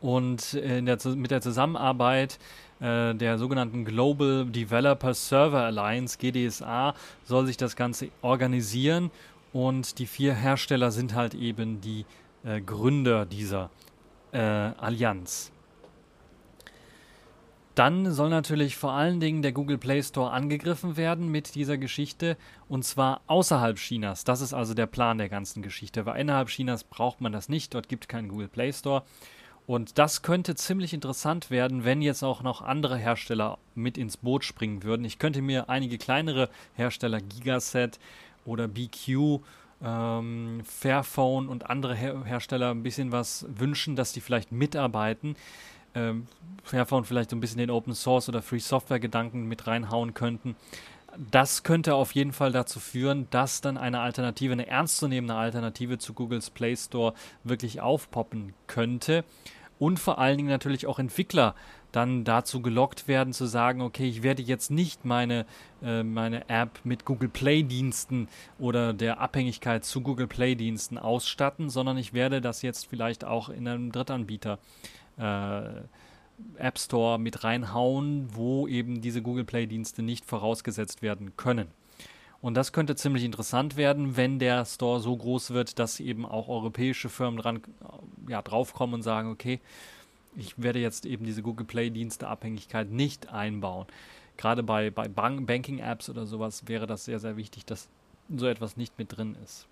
Und 0.00 0.54
äh, 0.54 0.80
der, 0.80 0.98
mit 1.16 1.30
der 1.30 1.42
Zusammenarbeit 1.42 2.38
äh, 2.80 3.14
der 3.14 3.38
sogenannten 3.38 3.84
Global 3.84 4.46
Developer 4.46 5.14
Server 5.14 5.64
Alliance, 5.64 6.18
GDSA, 6.18 6.94
soll 7.24 7.46
sich 7.46 7.56
das 7.56 7.76
Ganze 7.76 8.08
organisieren. 8.22 9.10
Und 9.52 9.98
die 9.98 10.06
vier 10.06 10.34
Hersteller 10.34 10.90
sind 10.90 11.14
halt 11.14 11.34
eben 11.34 11.80
die 11.80 12.04
äh, 12.44 12.60
Gründer 12.60 13.26
dieser 13.26 13.70
äh, 14.32 14.38
Allianz. 14.38 15.52
Dann 17.74 18.12
soll 18.12 18.30
natürlich 18.30 18.76
vor 18.76 18.92
allen 18.92 19.20
Dingen 19.20 19.42
der 19.42 19.52
Google 19.52 19.78
Play 19.78 20.02
Store 20.02 20.32
angegriffen 20.32 20.96
werden 20.96 21.28
mit 21.30 21.54
dieser 21.54 21.78
Geschichte 21.78 22.36
und 22.68 22.84
zwar 22.84 23.22
außerhalb 23.26 23.78
Chinas. 23.78 24.24
Das 24.24 24.40
ist 24.40 24.52
also 24.52 24.74
der 24.74 24.86
Plan 24.86 25.18
der 25.18 25.28
ganzen 25.28 25.62
Geschichte, 25.62 26.04
weil 26.04 26.20
innerhalb 26.20 26.48
Chinas 26.48 26.84
braucht 26.84 27.20
man 27.20 27.32
das 27.32 27.48
nicht. 27.48 27.72
Dort 27.72 27.88
gibt 27.88 28.04
es 28.04 28.08
keinen 28.08 28.28
Google 28.28 28.48
Play 28.48 28.72
Store. 28.72 29.02
Und 29.70 29.98
das 29.98 30.22
könnte 30.22 30.56
ziemlich 30.56 30.92
interessant 30.92 31.48
werden, 31.48 31.84
wenn 31.84 32.02
jetzt 32.02 32.24
auch 32.24 32.42
noch 32.42 32.60
andere 32.60 32.96
Hersteller 32.96 33.56
mit 33.76 33.98
ins 33.98 34.16
Boot 34.16 34.42
springen 34.42 34.82
würden. 34.82 35.04
Ich 35.04 35.20
könnte 35.20 35.42
mir 35.42 35.68
einige 35.68 35.96
kleinere 35.96 36.48
Hersteller, 36.74 37.20
Gigaset 37.20 38.00
oder 38.44 38.66
BQ, 38.66 39.38
ähm, 39.80 40.62
Fairphone 40.64 41.48
und 41.48 41.70
andere 41.70 41.94
Her 41.94 42.24
Hersteller 42.24 42.72
ein 42.72 42.82
bisschen 42.82 43.12
was 43.12 43.46
wünschen, 43.48 43.94
dass 43.94 44.12
die 44.12 44.20
vielleicht 44.20 44.50
mitarbeiten. 44.50 45.36
Ähm, 45.94 46.26
Fairphone 46.64 47.04
vielleicht 47.04 47.30
so 47.30 47.36
ein 47.36 47.40
bisschen 47.40 47.58
den 47.58 47.70
Open 47.70 47.94
Source 47.94 48.28
oder 48.28 48.42
Free 48.42 48.58
Software 48.58 48.98
Gedanken 48.98 49.44
mit 49.46 49.68
reinhauen 49.68 50.14
könnten. 50.14 50.56
Das 51.30 51.62
könnte 51.62 51.94
auf 51.94 52.12
jeden 52.16 52.32
Fall 52.32 52.50
dazu 52.50 52.80
führen, 52.80 53.28
dass 53.30 53.60
dann 53.60 53.76
eine 53.76 54.00
Alternative, 54.00 54.52
eine 54.52 54.66
ernstzunehmende 54.66 55.34
Alternative 55.36 55.98
zu 55.98 56.12
Googles 56.12 56.50
Play 56.50 56.74
Store 56.74 57.14
wirklich 57.44 57.80
aufpoppen 57.80 58.52
könnte 58.66 59.22
und 59.80 59.98
vor 59.98 60.18
allen 60.18 60.36
Dingen 60.36 60.50
natürlich 60.50 60.86
auch 60.86 61.00
Entwickler 61.00 61.56
dann 61.90 62.22
dazu 62.22 62.62
gelockt 62.62 63.08
werden 63.08 63.32
zu 63.32 63.46
sagen, 63.46 63.80
okay, 63.80 64.08
ich 64.08 64.22
werde 64.22 64.42
jetzt 64.42 64.70
nicht 64.70 65.04
meine, 65.04 65.46
äh, 65.82 66.04
meine 66.04 66.48
App 66.48 66.80
mit 66.84 67.04
Google 67.04 67.30
Play 67.30 67.64
Diensten 67.64 68.28
oder 68.58 68.92
der 68.92 69.20
Abhängigkeit 69.20 69.84
zu 69.84 70.02
Google 70.02 70.28
Play 70.28 70.54
Diensten 70.54 70.98
ausstatten, 70.98 71.70
sondern 71.70 71.96
ich 71.96 72.12
werde 72.12 72.40
das 72.40 72.62
jetzt 72.62 72.86
vielleicht 72.86 73.24
auch 73.24 73.48
in 73.48 73.66
einem 73.66 73.90
Drittanbieter 73.90 74.58
äh, 75.16 75.62
App 76.56 76.78
Store 76.78 77.18
mit 77.18 77.42
reinhauen, 77.42 78.28
wo 78.34 78.68
eben 78.68 79.00
diese 79.00 79.22
Google 79.22 79.44
Play 79.44 79.66
Dienste 79.66 80.02
nicht 80.02 80.26
vorausgesetzt 80.26 81.02
werden 81.02 81.36
können. 81.36 81.68
Und 82.42 82.54
das 82.54 82.72
könnte 82.72 82.96
ziemlich 82.96 83.24
interessant 83.24 83.76
werden, 83.76 84.16
wenn 84.16 84.38
der 84.38 84.64
Store 84.64 85.00
so 85.00 85.14
groß 85.14 85.50
wird, 85.50 85.78
dass 85.78 86.00
eben 86.00 86.24
auch 86.24 86.48
europäische 86.48 87.10
Firmen 87.10 87.38
dran, 87.38 87.60
ja, 88.28 88.40
draufkommen 88.40 88.94
und 88.94 89.02
sagen, 89.02 89.30
okay, 89.30 89.60
ich 90.36 90.54
werde 90.56 90.78
jetzt 90.78 91.04
eben 91.04 91.24
diese 91.24 91.42
Google 91.42 91.66
Play-Dienste 91.66 92.28
Abhängigkeit 92.28 92.90
nicht 92.90 93.28
einbauen. 93.28 93.86
Gerade 94.38 94.62
bei, 94.62 94.90
bei 94.90 95.06
Banking-Apps 95.08 96.08
oder 96.08 96.24
sowas 96.24 96.66
wäre 96.66 96.86
das 96.86 97.04
sehr, 97.04 97.18
sehr 97.18 97.36
wichtig, 97.36 97.66
dass 97.66 97.88
so 98.34 98.46
etwas 98.46 98.76
nicht 98.76 98.96
mit 98.96 99.14
drin 99.16 99.36
ist. 99.44 99.66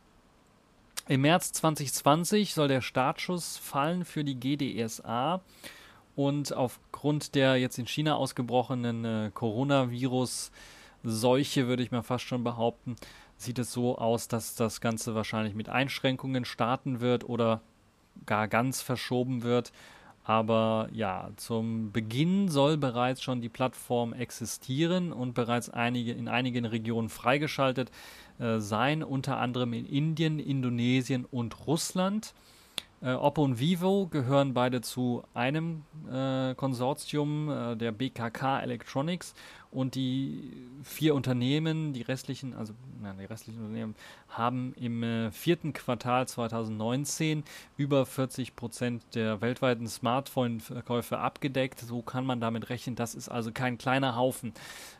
Im 1.07 1.23
März 1.23 1.53
2020 1.53 2.53
soll 2.53 2.69
der 2.69 2.83
Startschuss 2.83 3.57
fallen 3.57 4.05
für 4.05 4.25
die 4.25 4.35
GDSA 4.35 5.41
und 6.17 6.53
aufgrund 6.53 7.35
der 7.35 7.57
jetzt 7.57 7.79
in 7.79 7.87
China 7.87 8.17
ausgebrochenen 8.17 9.05
äh, 9.07 9.31
Coronavirus- 9.35 10.51
Seuche, 11.05 11.69
würde 11.69 11.83
ich 11.83 11.91
mal 11.91 12.03
fast 12.03 12.25
schon 12.25 12.45
behaupten, 12.45 12.97
sieht 13.37 13.59
es 13.59 13.73
so 13.73 13.99
aus, 13.99 14.29
dass 14.29 14.55
das 14.55 14.81
Ganze 14.81 15.15
wahrscheinlich 15.15 15.55
mit 15.55 15.69
Einschränkungen 15.69 16.45
starten 16.45 17.01
wird 17.01 17.29
oder 17.29 17.61
gar 18.27 18.49
ganz 18.49 18.83
verschoben 18.83 19.43
wird. 19.43 19.73
Aber 20.25 20.91
ja, 20.93 21.31
zum 21.37 21.91
Beginn 21.91 22.49
soll 22.49 22.77
bereits 22.77 23.23
schon 23.23 23.41
die 23.41 23.49
Plattform 23.49 24.13
existieren 24.13 25.11
und 25.11 25.33
bereits 25.33 25.71
einige, 25.71 26.13
in 26.13 26.29
einigen 26.29 26.67
Regionen 26.67 27.09
freigeschaltet 27.09 27.91
äh, 28.39 28.59
sein, 28.59 29.03
unter 29.03 29.39
anderem 29.39 29.73
in 29.73 29.87
Indien, 29.87 30.39
Indonesien 30.39 31.25
und 31.25 31.67
Russland. 31.67 32.35
Äh, 33.01 33.13
Oppo 33.13 33.45
und 33.45 33.61
Vivo 33.61 34.09
gehören 34.09 34.55
beide 34.55 34.81
zu 34.81 35.23
einem 35.33 35.85
äh, 36.11 36.55
Konsortium, 36.57 37.49
äh, 37.49 37.77
der 37.77 37.93
BKK 37.93 38.61
Electronics. 38.61 39.35
Und 39.71 39.95
die 39.95 40.67
vier 40.83 41.15
Unternehmen, 41.15 41.93
die 41.93 42.03
restlichen, 42.03 42.55
also 42.55 42.73
nein, 43.01 43.17
die 43.21 43.27
restlichen 43.27 43.61
Unternehmen, 43.61 43.95
haben 44.29 44.75
im 44.81 45.03
äh, 45.03 45.31
vierten 45.31 45.73
Quartal 45.75 46.27
2019 46.27 47.45
über 47.77 48.05
40 48.05 48.57
Prozent 48.57 49.03
der 49.15 49.41
weltweiten 49.43 49.87
Smartphone-Verkäufe 49.87 51.19
abgedeckt. 51.19 51.81
So 51.81 52.03
kann 52.03 52.27
man 52.27 52.41
damit 52.41 52.69
rechnen. 52.69 52.97
Das 52.97 53.15
ist 53.15 53.29
also 53.29 53.53
kein 53.53 53.79
kleiner 53.79 54.17
Haufen. 54.17 54.55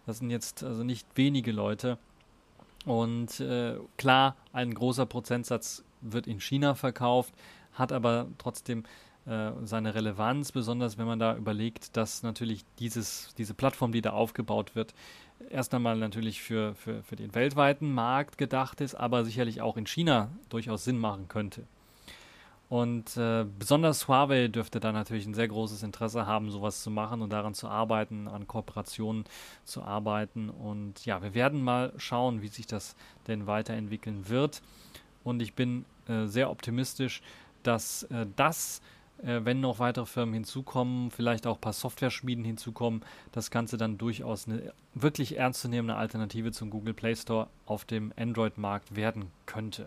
Das 0.07 0.19
sind 0.19 0.31
jetzt 0.31 0.63
also 0.63 0.85
nicht 0.85 1.07
wenige 1.17 1.51
Leute. 1.51 1.99
Und 2.85 3.41
äh, 3.41 3.75
klar, 3.97 4.37
ein 4.53 4.73
großer 4.73 5.07
Prozentsatz 5.07 5.83
wird 6.01 6.29
in 6.29 6.41
China 6.41 6.77
verkauft 6.77 7.35
hat 7.79 7.93
aber 7.93 8.27
trotzdem 8.39 8.85
äh, 9.27 9.51
seine 9.65 9.95
Relevanz, 9.95 10.53
besonders 10.53 10.99
wenn 10.99 11.07
man 11.07 11.19
da 11.19 11.37
überlegt, 11.37 11.97
dass 11.97 12.23
natürlich 12.23 12.65
dieses, 12.79 13.35
diese 13.37 13.55
Plattform, 13.55 13.93
die 13.93 14.03
da 14.03 14.11
aufgebaut 14.11 14.75
wird, 14.75 14.95
erst 15.51 15.75
einmal 15.75 15.97
natürlich 15.97 16.43
für, 16.43 16.75
für, 16.75 17.03
für 17.03 17.17
den 17.17 17.35
weltweiten 17.35 17.93
Markt 17.93 18.39
gedacht 18.39 18.81
ist, 18.81 18.95
aber 18.95 19.25
sicherlich 19.25 19.61
auch 19.61 19.77
in 19.77 19.87
China 19.87 20.31
durchaus 20.49 20.85
Sinn 20.85 20.99
machen 20.99 21.29
könnte. 21.29 21.65
Und 22.69 23.17
äh, 23.17 23.47
besonders 23.59 24.09
Huawei 24.09 24.49
dürfte 24.49 24.79
da 24.79 24.93
natürlich 24.93 25.27
ein 25.27 25.33
sehr 25.33 25.49
großes 25.49 25.83
Interesse 25.83 26.27
haben, 26.27 26.51
sowas 26.51 26.83
zu 26.83 26.91
machen 26.91 27.23
und 27.23 27.31
daran 27.31 27.55
zu 27.55 27.67
arbeiten, 27.67 28.29
an 28.29 28.47
Kooperationen 28.47 29.25
zu 29.65 29.83
arbeiten. 29.83 30.51
Und 30.51 31.07
ja, 31.07 31.23
wir 31.23 31.33
werden 31.33 31.63
mal 31.63 31.95
schauen, 31.97 32.43
wie 32.43 32.49
sich 32.49 32.67
das 32.67 32.95
denn 33.27 33.47
weiterentwickeln 33.47 34.29
wird. 34.29 34.61
Und 35.25 35.41
ich 35.41 35.55
bin 35.55 35.87
äh, 36.09 36.27
sehr 36.27 36.51
optimistisch, 36.51 37.23
dass 37.63 38.05
äh, 38.05 38.27
das, 38.37 38.81
äh, 39.23 39.41
wenn 39.45 39.61
noch 39.61 39.79
weitere 39.79 40.07
Firmen 40.07 40.35
hinzukommen, 40.35 41.11
vielleicht 41.11 41.47
auch 41.47 41.57
ein 41.57 41.61
paar 41.61 41.73
Software-Schmieden 41.73 42.45
hinzukommen, 42.45 43.03
das 43.33 43.51
Ganze 43.51 43.77
dann 43.77 43.99
durchaus 43.99 44.47
eine 44.47 44.73
wirklich 44.95 45.37
ernstzunehmende 45.37 45.97
Alternative 45.97 46.53
zum 46.53 46.71
Google 46.71 46.95
Play 46.95 47.17
Store 47.17 47.49
auf 47.67 47.85
dem 47.85 48.13
Android-Markt 48.17 48.97
werden 48.97 49.31
könnte. 49.47 49.87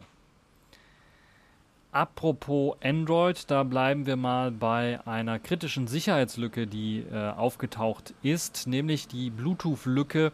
Apropos 1.94 2.78
Android, 2.82 3.52
da 3.52 3.64
bleiben 3.64 4.06
wir 4.06 4.16
mal 4.16 4.50
bei 4.50 5.06
einer 5.06 5.40
kritischen 5.40 5.88
Sicherheitslücke, 5.88 6.66
die 6.66 7.00
äh, 7.00 7.32
aufgetaucht 7.32 8.14
ist, 8.24 8.66
nämlich 8.66 9.10
die 9.10 9.30
Bluetooth-Lücke, 9.30 10.32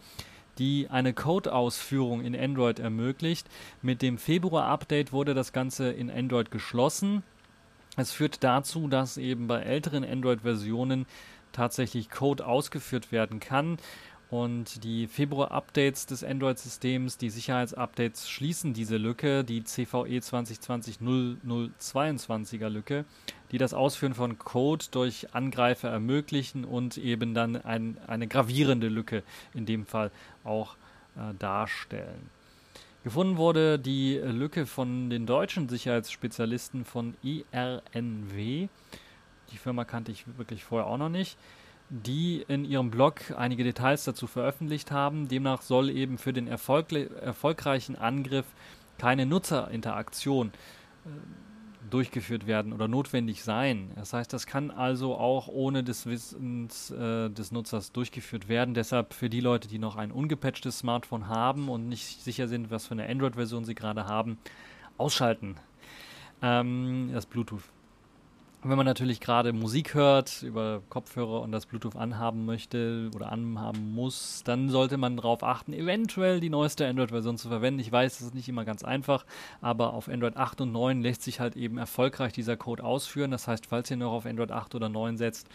die 0.60 0.88
eine 0.90 1.14
Code-Ausführung 1.14 2.24
in 2.24 2.36
Android 2.36 2.80
ermöglicht. 2.80 3.48
Mit 3.82 4.02
dem 4.02 4.18
Februar-Update 4.18 5.12
wurde 5.12 5.34
das 5.34 5.54
Ganze 5.54 5.92
in 5.92 6.10
Android 6.10 6.52
geschlossen. 6.52 7.24
Es 7.96 8.12
führt 8.12 8.44
dazu, 8.44 8.88
dass 8.88 9.18
eben 9.18 9.48
bei 9.48 9.62
älteren 9.62 10.04
Android-Versionen 10.04 11.06
tatsächlich 11.52 12.10
Code 12.10 12.46
ausgeführt 12.46 13.12
werden 13.12 13.40
kann. 13.40 13.78
Und 14.30 14.84
die 14.84 15.08
Februar-Updates 15.08 16.06
des 16.06 16.22
Android-Systems, 16.22 17.18
die 17.18 17.30
Sicherheitsupdates, 17.30 18.30
schließen 18.30 18.74
diese 18.74 18.98
Lücke, 18.98 19.46
die 19.46 19.64
CVE 19.64 20.20
2020-0022er 20.20 22.68
Lücke, 22.68 23.06
die 23.52 23.58
das 23.58 23.74
Ausführen 23.74 24.14
von 24.14 24.38
Code 24.38 24.84
durch 24.92 25.34
Angreifer 25.34 25.88
ermöglichen 25.88 26.66
und 26.66 26.98
eben 26.98 27.34
dann 27.34 27.56
ein, 27.56 27.98
eine 28.06 28.28
gravierende 28.28 28.90
Lücke 28.90 29.24
in 29.54 29.66
dem 29.66 29.86
Fall 29.86 30.12
auch 30.44 30.76
äh, 31.16 31.34
darstellen. 31.40 32.30
Gefunden 33.06 33.38
wurde 33.38 33.80
die 33.80 34.18
Lücke 34.18 34.66
von 34.66 35.10
den 35.10 35.26
deutschen 35.26 35.70
Sicherheitsspezialisten 35.70 36.84
von 36.84 37.16
IRNW. 37.24 38.68
Die 39.54 39.58
Firma 39.58 39.86
kannte 39.86 40.12
ich 40.12 40.26
wirklich 40.38 40.66
vorher 40.66 40.88
auch 40.88 40.98
noch 40.98 41.08
nicht 41.08 41.38
die 41.90 42.44
in 42.48 42.66
ihrem 42.66 42.92
Blog 42.92 43.22
einige 43.38 43.64
Details 43.64 44.04
dazu 44.04 44.28
veröffentlicht 44.28 44.92
haben. 44.92 45.28
Demnach 45.28 45.62
soll 45.62 45.90
eben 45.90 46.18
für 46.18 46.34
den 46.34 46.48
erfolgreichen 46.48 47.96
Angriff 47.96 48.46
keine 48.98 49.26
Nutzerinteraktion 49.26 50.50
äh, 51.06 51.10
durchgeführt 51.90 52.48
werden 52.48 52.74
oder 52.74 52.90
notwendig 52.90 53.44
sein. 53.44 53.92
Das 53.96 54.12
heißt, 54.12 54.34
das 54.34 54.46
kann 54.46 54.72
also 54.72 55.16
auch 55.16 55.48
ohne 55.48 55.84
des 55.84 56.06
Wissens 56.06 56.92
äh, 56.92 57.30
des 57.30 57.54
Nutzers 57.54 57.94
durchgeführt 57.94 58.50
werden. 58.50 58.74
Deshalb 58.74 59.14
für 59.14 59.30
die 59.30 59.40
Leute, 59.40 59.70
die 59.70 59.80
noch 59.80 59.96
ein 59.96 60.12
ungepatchtes 60.12 60.80
Smartphone 60.80 61.28
haben 61.30 61.70
und 61.70 61.88
nicht 61.88 62.22
sicher 62.22 62.50
sind, 62.50 62.70
was 62.72 62.88
für 62.88 62.94
eine 62.94 63.08
Android-Version 63.08 63.64
sie 63.64 63.76
gerade 63.76 64.06
haben, 64.06 64.38
ausschalten. 64.98 65.56
Ähm, 66.42 67.12
das 67.14 67.26
Bluetooth 67.26 67.64
wenn 68.64 68.76
man 68.76 68.86
natürlich 68.86 69.20
gerade 69.20 69.54
Musik 69.54 69.94
hört 69.94 70.42
über 70.42 70.82
Kopfhörer 70.90 71.42
und 71.42 71.52
das 71.52 71.68
Bluetooth 71.68 71.96
anhaben 71.96 72.46
möchte 72.46 73.10
oder 73.16 73.32
anhaben 73.32 73.94
muss, 73.94 74.42
dann 74.46 74.70
sollte 74.70 74.98
man 74.98 75.18
darauf 75.18 75.44
achten, 75.44 75.74
eventuell 75.74 76.40
die 76.40 76.50
neueste 76.50 76.88
Android-Version 76.88 77.38
zu 77.38 77.50
verwenden. 77.50 77.80
Ich 77.80 77.92
weiß, 77.92 78.18
das 78.18 78.28
ist 78.28 78.36
nicht 78.36 78.50
immer 78.50 78.66
ganz 78.66 78.84
einfach, 78.84 79.26
aber 79.62 79.94
auf 79.94 80.10
Android 80.10 80.38
8 80.38 80.62
und 80.62 80.72
9 80.72 81.02
lässt 81.02 81.22
sich 81.22 81.40
halt 81.40 81.56
eben 81.56 81.78
erfolgreich 81.78 82.34
dieser 82.34 82.58
Code 82.58 82.84
ausführen. 82.84 83.32
Das 83.32 83.48
heißt, 83.48 83.68
falls 83.68 83.92
ihr 83.92 83.98
noch 83.98 84.12
auf 84.12 84.26
Android 84.26 84.52
8 84.52 84.74
oder 84.74 84.90
9 84.90 85.18
setzt, 85.18 85.48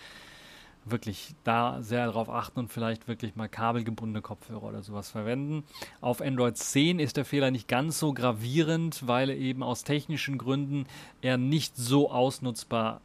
wirklich 0.84 1.34
da 1.44 1.80
sehr 1.82 2.06
darauf 2.06 2.28
achten 2.28 2.60
und 2.60 2.72
vielleicht 2.72 3.08
wirklich 3.08 3.36
mal 3.36 3.48
kabelgebundene 3.48 4.22
Kopfhörer 4.22 4.64
oder 4.64 4.82
sowas 4.82 5.10
verwenden. 5.10 5.64
Auf 6.00 6.20
Android 6.20 6.56
10 6.56 6.98
ist 6.98 7.16
der 7.16 7.24
Fehler 7.24 7.50
nicht 7.50 7.68
ganz 7.68 7.98
so 7.98 8.12
gravierend, 8.12 9.06
weil 9.06 9.30
eben 9.30 9.62
aus 9.62 9.84
technischen 9.84 10.38
Gründen 10.38 10.86
er 11.20 11.36
nicht 11.36 11.76
so 11.76 12.10
ausnutzbar 12.10 13.00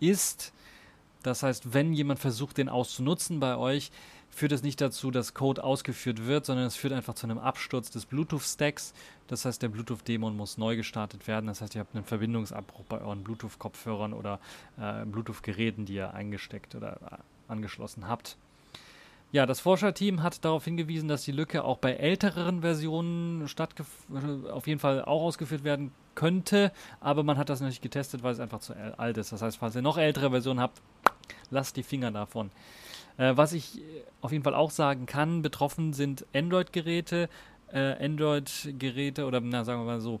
ist. 0.00 0.52
Das 1.22 1.42
heißt, 1.42 1.72
wenn 1.72 1.94
jemand 1.94 2.20
versucht, 2.20 2.58
den 2.58 2.68
auszunutzen 2.68 3.40
bei 3.40 3.56
euch, 3.56 3.90
führt 4.34 4.52
es 4.52 4.62
nicht 4.62 4.80
dazu, 4.80 5.10
dass 5.10 5.34
Code 5.34 5.62
ausgeführt 5.62 6.26
wird, 6.26 6.46
sondern 6.46 6.66
es 6.66 6.76
führt 6.76 6.92
einfach 6.92 7.14
zu 7.14 7.26
einem 7.26 7.38
Absturz 7.38 7.90
des 7.90 8.06
Bluetooth-Stacks. 8.06 8.92
Das 9.28 9.44
heißt, 9.44 9.62
der 9.62 9.68
Bluetooth-Dämon 9.68 10.36
muss 10.36 10.58
neu 10.58 10.76
gestartet 10.76 11.26
werden. 11.26 11.46
Das 11.46 11.60
heißt, 11.60 11.74
ihr 11.74 11.80
habt 11.80 11.94
einen 11.94 12.04
Verbindungsabbruch 12.04 12.84
bei 12.84 13.00
euren 13.00 13.24
Bluetooth-Kopfhörern 13.24 14.12
oder 14.12 14.40
äh, 14.78 15.04
Bluetooth-Geräten, 15.04 15.86
die 15.86 15.94
ihr 15.94 16.12
eingesteckt 16.12 16.74
oder 16.74 16.98
äh, 17.10 17.52
angeschlossen 17.52 18.08
habt. 18.08 18.36
Ja, 19.34 19.46
das 19.46 19.58
Forscherteam 19.58 20.22
hat 20.22 20.44
darauf 20.44 20.64
hingewiesen, 20.64 21.08
dass 21.08 21.24
die 21.24 21.32
Lücke 21.32 21.64
auch 21.64 21.78
bei 21.78 21.94
älteren 21.94 22.60
Versionen 22.60 23.48
auf 24.52 24.68
jeden 24.68 24.78
Fall 24.78 25.02
auch 25.02 25.22
ausgeführt 25.22 25.64
werden 25.64 25.90
könnte, 26.14 26.70
aber 27.00 27.24
man 27.24 27.36
hat 27.36 27.48
das 27.48 27.60
noch 27.60 27.66
nicht 27.66 27.82
getestet, 27.82 28.22
weil 28.22 28.32
es 28.32 28.38
einfach 28.38 28.60
zu 28.60 28.74
alt 28.96 29.18
ist. 29.18 29.32
Das 29.32 29.42
heißt, 29.42 29.56
falls 29.56 29.74
ihr 29.74 29.82
noch 29.82 29.98
ältere 29.98 30.30
Versionen 30.30 30.60
habt, 30.60 30.80
lasst 31.50 31.76
die 31.76 31.82
Finger 31.82 32.12
davon. 32.12 32.52
Äh, 33.16 33.36
was 33.36 33.52
ich 33.52 33.80
auf 34.20 34.32
jeden 34.32 34.44
Fall 34.44 34.54
auch 34.54 34.70
sagen 34.70 35.06
kann, 35.06 35.42
betroffen 35.42 35.92
sind 35.92 36.26
Android-Geräte, 36.34 37.28
äh, 37.72 38.04
Android-Geräte 38.04 39.26
oder 39.26 39.40
na, 39.40 39.64
sagen 39.64 39.80
wir 39.80 39.86
mal 39.86 40.00
so, 40.00 40.20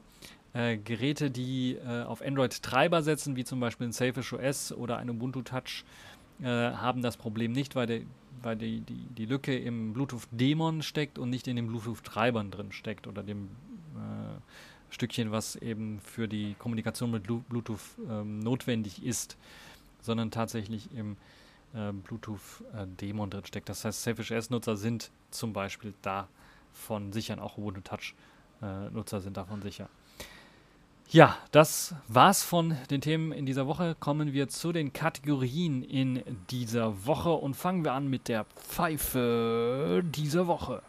äh, 0.52 0.76
Geräte, 0.76 1.30
die 1.30 1.74
äh, 1.74 2.04
auf 2.04 2.22
Android-Treiber 2.22 3.02
setzen, 3.02 3.36
wie 3.36 3.44
zum 3.44 3.60
Beispiel 3.60 3.88
ein 3.88 3.92
Selfish 3.92 4.32
OS 4.32 4.72
oder 4.72 4.98
ein 4.98 5.10
Ubuntu 5.10 5.42
Touch, 5.42 5.84
äh, 6.40 6.46
haben 6.46 7.02
das 7.02 7.16
Problem 7.16 7.52
nicht, 7.52 7.74
weil, 7.74 7.86
der, 7.86 8.00
weil 8.42 8.56
die, 8.56 8.80
die, 8.80 9.06
die 9.16 9.26
Lücke 9.26 9.56
im 9.56 9.92
Bluetooth-Dämon 9.92 10.82
steckt 10.82 11.18
und 11.18 11.30
nicht 11.30 11.48
in 11.48 11.56
den 11.56 11.66
Bluetooth-Treibern 11.66 12.50
drin 12.50 12.72
steckt 12.72 13.06
oder 13.06 13.22
dem 13.22 13.48
äh, 13.94 14.40
Stückchen, 14.90 15.32
was 15.32 15.56
eben 15.56 16.00
für 16.00 16.28
die 16.28 16.54
Kommunikation 16.58 17.10
mit 17.10 17.24
Bluetooth 17.24 17.80
ähm, 18.08 18.38
notwendig 18.38 19.04
ist, 19.04 19.36
sondern 20.02 20.30
tatsächlich 20.30 20.88
im 20.94 21.16
äh, 21.74 21.92
Bluetooth-Dämon 21.92 23.30
drin 23.30 23.44
steckt. 23.44 23.68
Das 23.68 23.84
heißt, 23.84 24.02
Selfish 24.02 24.30
S-Nutzer 24.30 24.76
sind 24.76 25.10
zum 25.30 25.52
Beispiel 25.52 25.94
davon 26.02 27.12
sicher, 27.12 27.42
auch 27.42 27.58
Ubuntu 27.58 27.80
Touch-Nutzer 27.80 29.20
sind 29.20 29.36
davon 29.36 29.62
sicher. 29.62 29.88
Ja, 31.10 31.36
das 31.52 31.94
war's 32.08 32.42
von 32.42 32.76
den 32.90 33.00
Themen 33.00 33.30
in 33.30 33.46
dieser 33.46 33.66
Woche. 33.66 33.94
Kommen 34.00 34.32
wir 34.32 34.48
zu 34.48 34.72
den 34.72 34.92
Kategorien 34.92 35.82
in 35.82 36.22
dieser 36.50 37.06
Woche 37.06 37.30
und 37.30 37.54
fangen 37.54 37.84
wir 37.84 37.92
an 37.92 38.08
mit 38.08 38.26
der 38.26 38.44
Pfeife 38.56 40.02
dieser 40.04 40.46
Woche. 40.46 40.82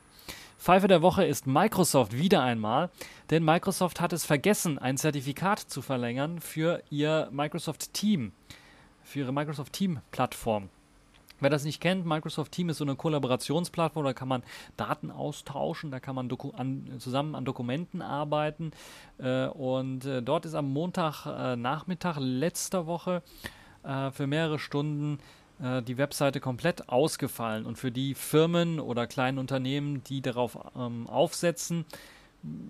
Pfeife 0.57 0.87
der 0.87 1.03
Woche 1.03 1.23
ist 1.25 1.45
Microsoft 1.45 2.17
wieder 2.17 2.41
einmal, 2.41 2.89
denn 3.29 3.43
Microsoft 3.43 4.01
hat 4.01 4.13
es 4.13 4.25
vergessen, 4.25 4.79
ein 4.79 4.97
Zertifikat 4.97 5.59
zu 5.59 5.83
verlängern 5.83 6.39
für 6.39 6.81
ihr 6.89 7.29
Microsoft 7.31 7.93
Team, 7.93 8.31
für 9.03 9.19
ihre 9.19 9.33
Microsoft 9.33 9.73
Team 9.73 9.99
Plattform. 10.09 10.69
Wer 11.39 11.49
das 11.49 11.65
nicht 11.65 11.81
kennt, 11.81 12.05
Microsoft 12.05 12.51
Team 12.51 12.69
ist 12.69 12.77
so 12.77 12.85
eine 12.85 12.95
Kollaborationsplattform, 12.95 14.05
da 14.05 14.13
kann 14.13 14.27
man 14.27 14.43
Daten 14.77 15.11
austauschen, 15.11 15.91
da 15.91 15.99
kann 15.99 16.15
man 16.15 16.29
an, 16.53 16.95
zusammen 16.99 17.35
an 17.35 17.45
Dokumenten 17.45 18.01
arbeiten. 18.01 18.71
Äh, 19.17 19.47
und 19.47 20.05
äh, 20.05 20.21
dort 20.21 20.45
ist 20.45 20.55
am 20.55 20.71
Montagnachmittag 20.71 22.17
äh, 22.17 22.21
letzter 22.21 22.87
Woche 22.87 23.21
äh, 23.83 24.11
für 24.11 24.27
mehrere 24.27 24.59
Stunden 24.59 25.19
äh, 25.61 25.81
die 25.81 25.97
Webseite 25.97 26.39
komplett 26.39 26.89
ausgefallen. 26.89 27.65
Und 27.65 27.77
für 27.77 27.91
die 27.91 28.13
Firmen 28.13 28.79
oder 28.79 29.07
kleinen 29.07 29.37
Unternehmen, 29.37 30.03
die 30.03 30.21
darauf 30.21 30.57
ähm, 30.77 31.07
aufsetzen, 31.07 31.85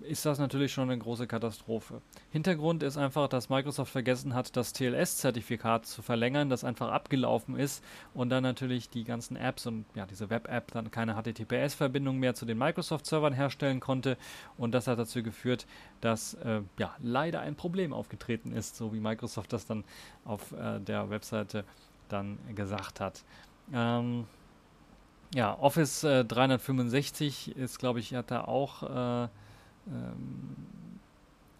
ist 0.02 0.24
das 0.24 0.38
natürlich 0.38 0.72
schon 0.72 0.88
eine 0.90 0.98
große 0.98 1.26
Katastrophe. 1.26 2.00
Hintergrund 2.30 2.82
ist 2.82 2.96
einfach, 2.96 3.28
dass 3.28 3.48
Microsoft 3.48 3.92
vergessen 3.92 4.34
hat, 4.34 4.56
das 4.56 4.72
TLS-Zertifikat 4.72 5.86
zu 5.86 6.02
verlängern, 6.02 6.48
das 6.48 6.64
einfach 6.64 6.90
abgelaufen 6.90 7.56
ist 7.56 7.84
und 8.14 8.30
dann 8.30 8.42
natürlich 8.42 8.88
die 8.88 9.04
ganzen 9.04 9.36
Apps 9.36 9.66
und 9.66 9.84
ja, 9.94 10.06
diese 10.06 10.30
Web-App 10.30 10.72
dann 10.72 10.90
keine 10.90 11.14
HTTPS-Verbindung 11.14 12.18
mehr 12.18 12.34
zu 12.34 12.46
den 12.46 12.58
Microsoft-Servern 12.58 13.32
herstellen 13.32 13.80
konnte 13.80 14.16
und 14.56 14.72
das 14.72 14.86
hat 14.86 14.98
dazu 14.98 15.22
geführt, 15.22 15.66
dass 16.00 16.34
äh, 16.34 16.62
ja 16.78 16.94
leider 17.02 17.40
ein 17.40 17.56
Problem 17.56 17.92
aufgetreten 17.92 18.52
ist, 18.52 18.76
so 18.76 18.92
wie 18.94 19.00
Microsoft 19.00 19.52
das 19.52 19.66
dann 19.66 19.84
auf 20.24 20.52
äh, 20.52 20.80
der 20.80 21.10
Webseite 21.10 21.64
dann 22.08 22.38
gesagt 22.54 23.00
hat. 23.00 23.24
Ähm, 23.72 24.26
ja, 25.34 25.58
Office 25.58 26.04
äh, 26.04 26.24
365 26.24 27.56
ist, 27.56 27.78
glaube 27.78 27.98
ich, 28.00 28.14
hat 28.14 28.30
da 28.30 28.44
auch 28.44 29.24
äh, 29.24 29.28
ähm, 29.88 30.56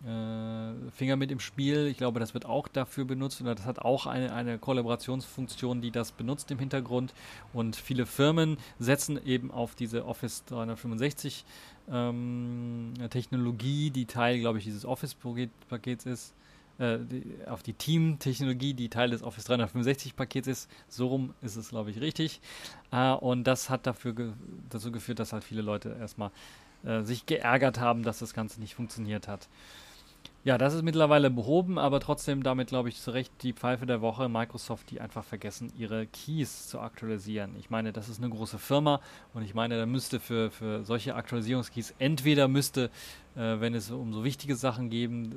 äh, 0.06 0.90
Finger 0.92 1.16
mit 1.16 1.30
im 1.32 1.40
Spiel. 1.40 1.86
Ich 1.86 1.96
glaube, 1.96 2.20
das 2.20 2.32
wird 2.32 2.46
auch 2.46 2.68
dafür 2.68 3.04
benutzt 3.04 3.40
oder 3.40 3.54
das 3.54 3.66
hat 3.66 3.80
auch 3.80 4.06
eine, 4.06 4.32
eine 4.32 4.58
Kollaborationsfunktion, 4.58 5.80
die 5.80 5.90
das 5.90 6.12
benutzt 6.12 6.50
im 6.50 6.58
Hintergrund. 6.58 7.12
Und 7.52 7.76
viele 7.76 8.06
Firmen 8.06 8.56
setzen 8.78 9.18
eben 9.26 9.50
auf 9.50 9.74
diese 9.74 10.06
Office 10.06 10.44
365 10.46 11.44
ähm, 11.90 12.94
Technologie, 13.10 13.90
die 13.90 14.06
Teil, 14.06 14.38
glaube 14.38 14.58
ich, 14.58 14.64
dieses 14.64 14.84
Office-Pakets 14.84 16.06
ist. 16.06 16.34
Äh, 16.78 16.98
die, 16.98 17.24
auf 17.46 17.62
die 17.62 17.72
Team-Technologie, 17.72 18.74
die 18.74 18.90
Teil 18.90 19.10
des 19.10 19.22
Office 19.22 19.48
365-Pakets 19.48 20.46
ist. 20.46 20.70
So 20.88 21.08
rum 21.08 21.34
ist 21.40 21.56
es, 21.56 21.70
glaube 21.70 21.90
ich, 21.90 22.00
richtig. 22.00 22.40
Äh, 22.92 23.12
und 23.12 23.44
das 23.44 23.70
hat 23.70 23.86
dafür 23.86 24.14
ge 24.14 24.32
dazu 24.68 24.92
geführt, 24.92 25.18
dass 25.18 25.32
halt 25.32 25.42
viele 25.42 25.62
Leute 25.62 25.96
erstmal 25.98 26.30
sich 27.02 27.26
geärgert 27.26 27.80
haben, 27.80 28.02
dass 28.02 28.18
das 28.20 28.34
Ganze 28.34 28.60
nicht 28.60 28.74
funktioniert 28.74 29.28
hat. 29.28 29.48
Ja, 30.46 30.58
das 30.58 30.74
ist 30.74 30.82
mittlerweile 30.82 31.28
behoben, 31.28 31.76
aber 31.76 31.98
trotzdem 31.98 32.44
damit, 32.44 32.68
glaube 32.68 32.88
ich, 32.88 33.00
zu 33.00 33.10
Recht 33.10 33.32
die 33.42 33.52
Pfeife 33.52 33.84
der 33.84 34.00
Woche. 34.00 34.28
Microsoft, 34.28 34.90
die 34.92 35.00
einfach 35.00 35.24
vergessen, 35.24 35.72
ihre 35.76 36.06
Keys 36.06 36.68
zu 36.68 36.78
aktualisieren. 36.78 37.56
Ich 37.58 37.68
meine, 37.68 37.92
das 37.92 38.08
ist 38.08 38.22
eine 38.22 38.30
große 38.30 38.58
Firma 38.58 39.00
und 39.34 39.42
ich 39.42 39.54
meine, 39.54 39.76
da 39.76 39.86
müsste 39.86 40.20
für, 40.20 40.52
für 40.52 40.84
solche 40.84 41.16
Aktualisierungskeys 41.16 41.94
entweder 41.98 42.46
müsste, 42.46 42.90
äh, 43.34 43.60
wenn 43.60 43.74
es 43.74 43.90
um 43.90 44.12
so 44.12 44.22
wichtige 44.22 44.54
Sachen 44.54 44.88
geben, 44.88 45.32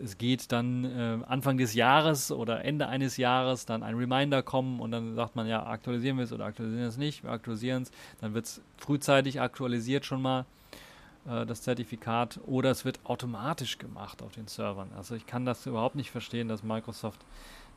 äh, 0.00 0.02
es 0.04 0.18
geht, 0.18 0.52
dann 0.52 0.84
äh, 0.84 1.18
Anfang 1.26 1.56
des 1.56 1.72
Jahres 1.72 2.30
oder 2.30 2.64
Ende 2.66 2.88
eines 2.88 3.16
Jahres 3.16 3.64
dann 3.64 3.82
ein 3.82 3.94
Reminder 3.94 4.42
kommen 4.42 4.80
und 4.80 4.90
dann 4.90 5.14
sagt 5.14 5.34
man, 5.34 5.46
ja, 5.46 5.66
aktualisieren 5.66 6.18
wir 6.18 6.24
es 6.24 6.32
oder 6.32 6.44
aktualisieren 6.44 6.82
wir 6.82 6.88
es 6.88 6.98
nicht, 6.98 7.24
wir 7.24 7.30
aktualisieren 7.30 7.84
es, 7.84 7.90
dann 8.20 8.34
wird 8.34 8.44
es 8.44 8.60
frühzeitig 8.76 9.40
aktualisiert 9.40 10.04
schon 10.04 10.20
mal 10.20 10.44
äh, 11.28 11.46
das 11.46 11.62
Zertifikat 11.62 12.40
oder 12.46 12.70
es 12.70 12.84
wird 12.84 13.00
automatisch 13.04 13.78
gemacht 13.78 14.22
auf 14.22 14.32
den 14.32 14.46
Servern. 14.46 14.90
Also 14.96 15.14
ich 15.14 15.26
kann 15.26 15.44
das 15.44 15.66
überhaupt 15.66 15.94
nicht 15.94 16.10
verstehen, 16.10 16.48
dass 16.48 16.62
Microsoft 16.62 17.20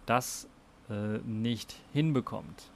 das 0.06 0.48
äh, 0.90 1.20
nicht 1.26 1.76
hinbekommt. 1.94 2.72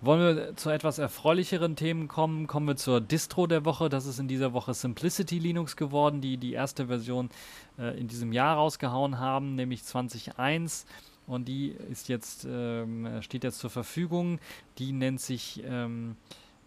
Wollen 0.00 0.36
wir 0.36 0.56
zu 0.56 0.70
etwas 0.70 0.98
erfreulicheren 0.98 1.74
Themen 1.74 2.06
kommen? 2.06 2.46
Kommen 2.46 2.68
wir 2.68 2.76
zur 2.76 3.00
Distro 3.00 3.48
der 3.48 3.64
Woche. 3.64 3.88
Das 3.88 4.06
ist 4.06 4.20
in 4.20 4.28
dieser 4.28 4.52
Woche 4.52 4.72
Simplicity 4.72 5.40
Linux 5.40 5.76
geworden, 5.76 6.20
die 6.20 6.36
die 6.36 6.52
erste 6.52 6.86
Version 6.86 7.30
äh, 7.78 7.98
in 7.98 8.06
diesem 8.06 8.32
Jahr 8.32 8.56
rausgehauen 8.56 9.18
haben, 9.18 9.56
nämlich 9.56 9.80
20.1. 9.80 10.84
Und 11.26 11.48
die 11.48 11.70
ist 11.90 12.08
jetzt, 12.08 12.46
ähm, 12.48 13.20
steht 13.22 13.42
jetzt 13.42 13.58
zur 13.58 13.70
Verfügung. 13.70 14.38
Die 14.78 14.92
nennt 14.92 15.20
sich 15.20 15.64
ähm, 15.66 16.16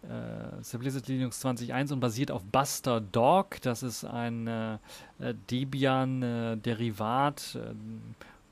äh, 0.02 0.62
Simplicity 0.62 1.14
Linux 1.14 1.44
20.1 1.44 1.92
und 1.92 2.00
basiert 2.00 2.30
auf 2.30 2.44
Buster 2.44 3.00
Dog. 3.00 3.60
Das 3.62 3.82
ist 3.82 4.04
ein 4.04 4.46
äh, 4.46 4.74
äh 5.18 5.34
Debian-Derivat 5.50 7.56
äh, 7.56 7.74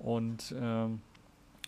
und 0.02 0.54
ähm, 0.58 1.00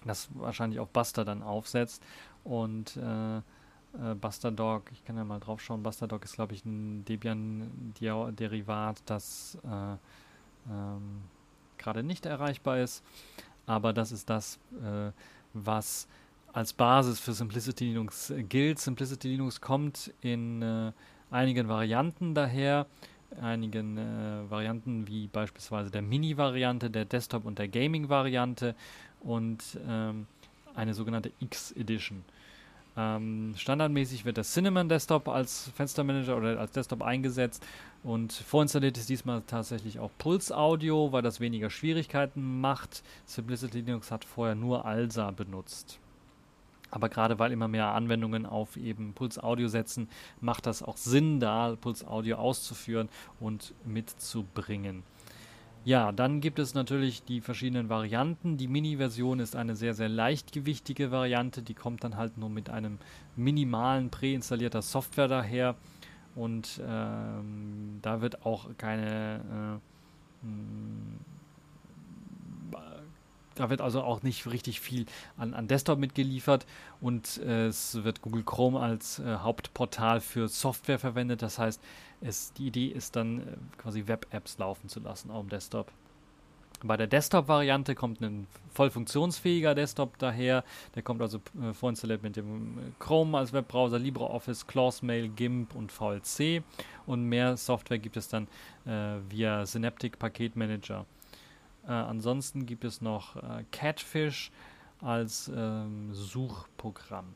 das 0.05 0.29
wahrscheinlich 0.35 0.81
auf 0.81 0.89
Buster 0.89 1.25
dann 1.25 1.43
aufsetzt. 1.43 2.03
Und 2.45 2.97
äh, 2.97 3.37
äh, 3.37 4.15
Bastardog, 4.15 4.91
ich 4.93 5.05
kann 5.05 5.17
ja 5.17 5.25
mal 5.25 5.39
drauf 5.39 5.61
schauen, 5.61 5.83
Bastardog 5.83 6.25
ist, 6.25 6.35
glaube 6.35 6.55
ich, 6.55 6.65
ein 6.65 7.05
Debian-Derivat, 7.05 9.03
das 9.07 9.59
äh, 9.65 9.97
ähm, 10.71 11.23
gerade 11.79 12.03
nicht 12.03 12.27
erreichbar 12.27 12.79
ist. 12.79 13.05
Aber 13.67 13.93
das 13.93 14.13
ist 14.13 14.31
das, 14.31 14.59
äh, 14.83 15.13
was 15.53 16.09
als 16.53 16.73
Basis 16.73 17.19
für 17.19 17.33
Simplicity 17.33 17.87
Linux 17.87 18.33
gilt. 18.49 18.79
Simplicity 18.79 19.29
Linux 19.29 19.61
kommt 19.61 20.13
in 20.21 20.63
äh, 20.63 20.93
einigen 21.31 21.69
Varianten 21.69 22.35
daher. 22.35 22.87
Einigen 23.41 23.97
äh, 23.97 24.51
Varianten 24.51 25.07
wie 25.09 25.27
beispielsweise 25.27 25.91
der 25.91 26.03
Mini-Variante, 26.03 26.91
der 26.91 27.07
Desktop- 27.07 27.47
und 27.47 27.59
der 27.59 27.69
Gaming-Variante 27.69 28.75
und 29.21 29.63
ähm, 29.89 30.27
eine 30.75 30.93
sogenannte 30.93 31.33
X-Edition. 31.41 32.25
Ähm, 32.95 33.55
standardmäßig 33.57 34.27
wird 34.27 34.37
der 34.37 34.45
Cinnamon 34.45 34.89
Desktop 34.89 35.29
als 35.29 35.71
Fenstermanager 35.75 36.37
oder 36.37 36.61
als 36.61 36.73
Desktop 36.73 37.01
eingesetzt 37.01 37.65
und 38.03 38.33
vorinstalliert 38.33 38.99
ist 38.99 39.09
diesmal 39.09 39.43
tatsächlich 39.47 39.99
auch 39.99 40.11
Pulse 40.19 40.55
Audio, 40.55 41.11
weil 41.11 41.23
das 41.23 41.41
weniger 41.41 41.71
Schwierigkeiten 41.71 42.61
macht. 42.61 43.03
Simplicity 43.25 43.81
Linux 43.81 44.11
hat 44.11 44.27
vorher 44.27 44.55
nur 44.55 44.85
ALSA 44.85 45.31
benutzt. 45.31 45.99
Aber 46.93 47.09
gerade 47.09 47.39
weil 47.41 47.51
immer 47.51 47.69
mehr 47.69 47.89
Anwendungen 47.89 48.47
auf 48.47 48.77
eben 48.77 49.15
Pulse 49.15 49.43
Audio 49.43 49.67
setzen, 49.67 50.09
macht 50.41 50.67
das 50.67 50.83
auch 50.83 50.99
Sinn, 50.99 51.41
da 51.41 51.75
Pulse 51.81 52.07
Audio 52.07 52.37
auszuführen 52.37 53.09
und 53.41 53.75
mitzubringen. 53.85 55.03
Ja, 55.85 56.13
dann 56.13 56.41
gibt 56.41 56.61
es 56.61 56.75
natürlich 56.75 57.25
die 57.25 57.41
verschiedenen 57.41 57.89
Varianten. 57.89 58.57
Die 58.57 58.69
Mini-Version 58.69 59.41
ist 59.41 59.57
eine 59.57 59.75
sehr, 59.75 59.95
sehr 59.95 60.09
leichtgewichtige 60.09 61.11
Variante. 61.11 61.63
Die 61.63 61.75
kommt 61.75 62.05
dann 62.05 62.17
halt 62.17 62.39
nur 62.39 62.51
mit 62.51 62.71
einem 62.71 62.99
minimalen 63.35 64.11
präinstallierter 64.11 64.83
Software 64.83 65.27
daher. 65.27 65.75
Und 66.37 66.81
ähm, 66.87 67.99
da 68.01 68.21
wird 68.21 68.47
auch 68.47 68.69
keine 68.79 69.81
äh, 70.45 70.47
da 73.55 73.71
wird 73.71 73.81
also 73.81 74.03
auch 74.03 74.23
nicht 74.23 74.47
richtig 74.47 74.81
viel 74.81 75.07
an, 75.37 75.55
an 75.55 75.69
Desktop 75.69 75.99
mitgeliefert 75.99 76.67
und 77.01 77.39
äh, 77.39 77.67
es 77.67 78.03
wird 78.05 78.23
Google 78.23 78.45
Chrome 78.45 78.81
als 78.81 79.19
äh, 79.19 79.37
Hauptportal 79.37 80.21
für 80.21 80.49
Software 80.49 80.99
verwendet. 80.99 81.43
Das 81.43 81.59
heißt, 81.59 81.81
es, 82.21 82.53
die 82.53 82.67
Idee 82.67 82.87
ist 82.87 83.17
dann 83.17 83.41
äh, 83.41 83.43
quasi 83.79 84.07
Web-Apps 84.07 84.59
laufen 84.59 84.89
zu 84.89 85.01
lassen 85.01 85.31
auf 85.31 85.43
dem 85.43 85.49
Desktop. 85.49 85.91
Bei 86.85 86.97
der 86.97 87.07
Desktop-Variante 87.07 87.95
kommt 87.95 88.21
ein 88.21 88.49
voll 88.73 88.91
funktionsfähiger 88.91 89.75
Desktop 89.75 90.19
daher. 90.19 90.65
Der 90.95 91.03
kommt 91.03 91.23
also 91.23 91.41
äh, 91.61 91.73
vorinstalliert 91.73 92.23
mit 92.23 92.37
dem 92.37 92.79
äh, 92.79 92.81
Chrome 92.99 93.39
als 93.39 93.53
Webbrowser, 93.53 93.99
LibreOffice, 93.99 94.67
Clawsmail, 94.67 95.29
GIMP 95.29 95.75
und 95.77 95.93
VLC. 95.93 96.63
Und 97.07 97.25
mehr 97.25 97.57
Software 97.57 97.99
gibt 97.99 98.17
es 98.17 98.29
dann 98.29 98.49
äh, 98.85 99.19
via 99.31 99.65
Synaptic 99.65 100.19
Paketmanager. 100.19 101.07
Äh, 101.87 101.93
ansonsten 101.93 102.67
gibt 102.67 102.85
es 102.85 103.01
noch 103.01 103.37
äh, 103.37 103.65
Catfish 103.71 104.51
als 105.01 105.51
ähm, 105.55 106.11
Suchprogramm. 106.13 107.35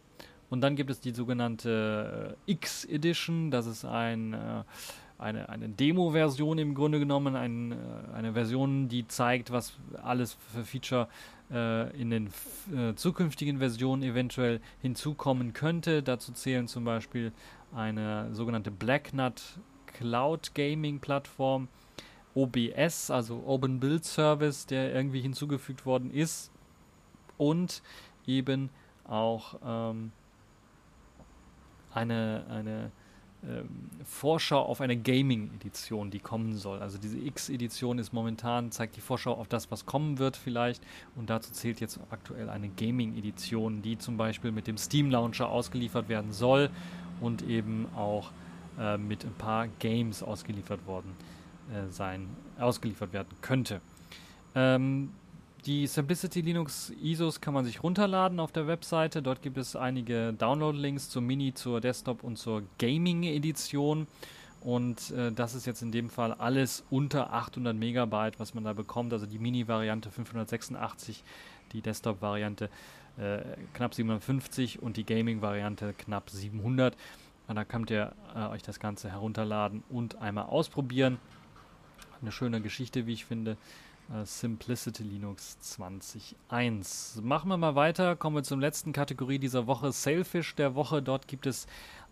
Und 0.48 0.61
dann 0.61 0.76
gibt 0.76 0.90
es 0.90 1.00
die 1.00 1.11
sogenannte 1.11 2.37
äh, 2.46 2.52
X-Edition. 2.52 3.50
Das 3.50 3.66
ist 3.66 3.85
ein, 3.85 4.32
äh, 4.32 4.62
eine, 5.18 5.48
eine 5.48 5.68
Demo-Version 5.68 6.59
im 6.59 6.74
Grunde 6.74 7.00
genommen. 7.00 7.35
Ein, 7.35 7.72
äh, 7.72 7.76
eine 8.14 8.35
Version, 8.35 8.88
die 8.88 9.09
zeigt, 9.09 9.50
was 9.50 9.76
alles 10.02 10.37
für 10.54 10.64
Feature 10.64 11.09
äh, 11.50 12.00
in 12.00 12.11
den 12.11 12.30
zukünftigen 12.96 13.59
Versionen 13.59 14.02
eventuell 14.02 14.61
hinzukommen 14.82 15.52
könnte. 15.52 16.02
Dazu 16.02 16.32
zählen 16.32 16.66
zum 16.66 16.85
Beispiel 16.85 17.32
eine 17.74 18.35
sogenannte 18.35 18.70
Blacknut 18.70 19.42
Cloud 19.87 20.54
Gaming 20.54 20.98
Plattform 20.98 21.68
OBS, 22.37 23.11
also 23.11 23.42
Open 23.46 23.81
Build 23.81 24.05
Service, 24.05 24.66
der 24.66 24.94
irgendwie 24.94 25.20
hinzugefügt 25.20 25.87
worden 25.87 26.12
ist 26.12 26.51
und 27.38 27.83
eben 28.27 28.70
auch 29.05 29.59
ähm, 29.64 30.12
eine, 31.94 32.44
eine 32.51 32.90
ähm, 33.42 33.68
Vorschau 34.05 34.62
auf 34.62 34.81
eine 34.81 34.96
Gaming-Edition, 34.96 36.11
die 36.11 36.18
kommen 36.18 36.57
soll. 36.57 36.81
Also 36.81 36.99
diese 36.99 37.18
X-Edition 37.18 37.99
ist 37.99 38.12
momentan, 38.12 38.70
zeigt 38.70 38.96
die 38.96 39.01
Vorschau 39.01 39.33
auf 39.33 39.49
das, 39.49 39.70
was 39.70 39.87
kommen 39.87 40.18
wird 40.18 40.37
vielleicht. 40.37 40.83
Und 41.14 41.31
dazu 41.31 41.53
zählt 41.53 41.81
jetzt 41.81 41.99
aktuell 42.11 42.51
eine 42.51 42.68
Gaming-Edition, 42.68 43.81
die 43.81 43.96
zum 43.96 44.18
Beispiel 44.18 44.53
mit 44.53 44.66
dem 44.66 44.77
Steam-Launcher 44.77 45.49
ausgeliefert 45.49 46.09
werden 46.09 46.33
soll 46.33 46.68
und 47.20 47.42
eben 47.42 47.87
auch 47.96 48.31
äh, 48.79 48.99
mit 48.99 49.25
ein 49.25 49.35
paar 49.35 49.68
Games 49.79 50.22
ausgeliefert 50.22 50.87
worden 50.87 51.14
äh, 51.72 51.90
sein, 51.90 52.29
ausgeliefert 52.59 53.12
werden 53.12 53.29
könnte. 53.40 53.81
Ähm, 54.55 55.11
die 55.66 55.88
Simplicity 55.88 56.42
Linux 56.42 56.92
ISOs 57.02 57.40
kann 57.40 57.52
man 57.52 57.64
sich 57.64 57.83
runterladen 57.83 58.38
auf 58.38 58.52
der 58.52 58.68
Webseite. 58.68 59.20
Dort 59.20 59.42
gibt 59.42 59.59
es 59.59 59.74
einige 59.74 60.33
Download-Links 60.33 61.11
zur 61.11 61.22
Mini, 61.22 61.55
zur 61.55 61.81
Desktop 61.81 62.22
und 62.22 62.38
zur 62.38 62.62
Gaming-Edition. 62.79 64.07
Und 64.61 65.11
äh, 65.11 65.33
das 65.33 65.55
ist 65.55 65.66
jetzt 65.66 65.83
in 65.83 65.90
dem 65.90 66.09
Fall 66.09 66.33
alles 66.35 66.85
unter 66.88 67.33
800 67.33 67.76
Megabyte, 67.76 68.38
was 68.38 68.55
man 68.55 68.64
da 68.64 68.72
bekommt. 68.72 69.12
Also 69.12 69.26
die 69.26 69.38
Mini-Variante 69.40 70.11
586, 70.11 71.24
die 71.72 71.81
Desktop-Variante 71.81 72.70
äh, 73.18 73.38
knapp 73.74 73.94
750 73.94 74.83
und 74.83 74.96
die 74.96 75.05
Gaming-Variante 75.05 75.94
knapp 75.94 76.31
700. 76.31 76.96
Und 77.48 77.57
da 77.57 77.64
könnt 77.64 77.90
ihr 77.90 78.12
äh, 78.35 78.46
euch 78.46 78.62
das 78.62 78.79
Ganze 78.79 79.11
herunterladen 79.11 79.83
und 79.88 80.20
einmal 80.20 80.46
ausprobieren. 80.46 81.18
Eine 82.22 82.33
schöne 82.33 82.61
Geschichte, 82.61 83.07
wie 83.07 83.12
ich 83.12 83.24
finde. 83.24 83.57
Uh, 84.09 84.24
Simplicity 84.24 85.02
Linux 85.02 85.59
20.1. 85.64 87.20
Machen 87.22 87.48
wir 87.48 87.57
mal 87.57 87.74
weiter, 87.74 88.14
kommen 88.14 88.37
wir 88.37 88.44
zur 88.44 88.59
letzten 88.59 88.92
Kategorie 88.92 89.40
dieser 89.40 89.66
Woche, 89.66 89.90
Sailfish 89.90 90.55
der 90.55 90.76
Woche. 90.76 91.02
Dort 91.02 91.26
gibt 91.26 91.44
es 91.44 91.66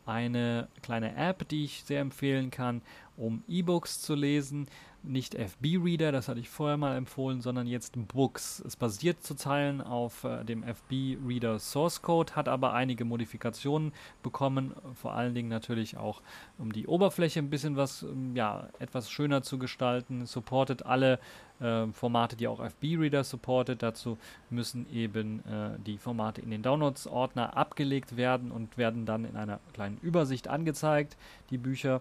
eine 0.05 0.67
kleine 0.83 1.15
App, 1.15 1.49
die 1.49 1.65
ich 1.65 1.85
sehr 1.85 2.01
empfehlen 2.01 2.51
kann, 2.51 2.83
um 3.17 3.45
E-Books 3.47 4.03
zu 4.03 4.17
lesen. 4.17 4.67
Nicht 5.07 5.35
FB-Reader, 5.35 6.13
das 6.13 6.29
hatte 6.29 6.41
ich 6.41 6.49
vorher 6.49 6.79
mal 6.79 6.97
empfohlen, 6.97 7.43
sondern 7.43 7.67
jetzt 7.67 7.95
Books. 8.09 8.63
Es 8.67 8.75
basiert 8.75 9.23
zu 9.23 9.35
Teilen 9.35 9.83
auf 9.83 10.25
äh, 10.25 10.45
dem 10.45 10.63
FB-Reader 10.63 11.59
Source 11.59 12.01
Code, 12.01 12.35
hat 12.35 12.49
aber 12.49 12.73
einige 12.73 13.05
Modifikationen 13.05 13.93
bekommen, 14.23 14.73
vor 14.95 15.13
allen 15.13 15.35
Dingen 15.35 15.51
natürlich 15.51 15.99
auch, 15.99 16.23
um 16.57 16.73
die 16.73 16.87
Oberfläche 16.87 17.41
ein 17.41 17.51
bisschen 17.51 17.77
was, 17.77 18.03
ähm, 18.03 18.35
ja, 18.35 18.69
etwas 18.79 19.11
schöner 19.11 19.43
zu 19.43 19.59
gestalten. 19.59 20.25
Supportet 20.25 20.87
alle 20.87 21.19
äh, 21.61 21.87
Formate, 21.89 22.37
die 22.37 22.49
auch 22.49 22.61
FB-Reader 22.61 23.25
supportet. 23.25 23.83
Dazu 23.83 24.17
müssen 24.49 24.91
eben 24.91 25.41
äh, 25.41 25.79
die 25.85 25.99
Formate 25.99 26.41
in 26.41 26.51
den 26.51 26.63
Downloads-Ordner 26.63 27.57
abgelegt 27.59 28.17
werden 28.17 28.51
und 28.51 28.79
werden 28.79 29.05
dann 29.05 29.27
in 29.27 29.37
einer 29.37 29.61
kleinen 29.75 29.99
Übersicht 29.99 30.49
angezeigt, 30.49 31.19
die 31.51 31.59
Bücher 31.59 32.01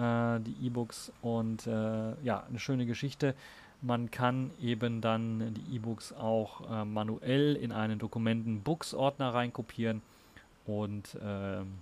die 0.00 0.66
E-Books 0.66 1.12
und 1.22 1.66
äh, 1.66 2.12
ja, 2.22 2.44
eine 2.48 2.58
schöne 2.58 2.86
Geschichte. 2.86 3.34
Man 3.82 4.10
kann 4.10 4.50
eben 4.60 5.00
dann 5.00 5.54
die 5.54 5.76
E-Books 5.76 6.12
auch 6.12 6.70
äh, 6.70 6.84
manuell 6.84 7.56
in 7.56 7.72
einen 7.72 7.98
Dokumenten-Books-Ordner 7.98 9.32
reinkopieren 9.32 10.02
und 10.66 11.16
ähm, 11.22 11.78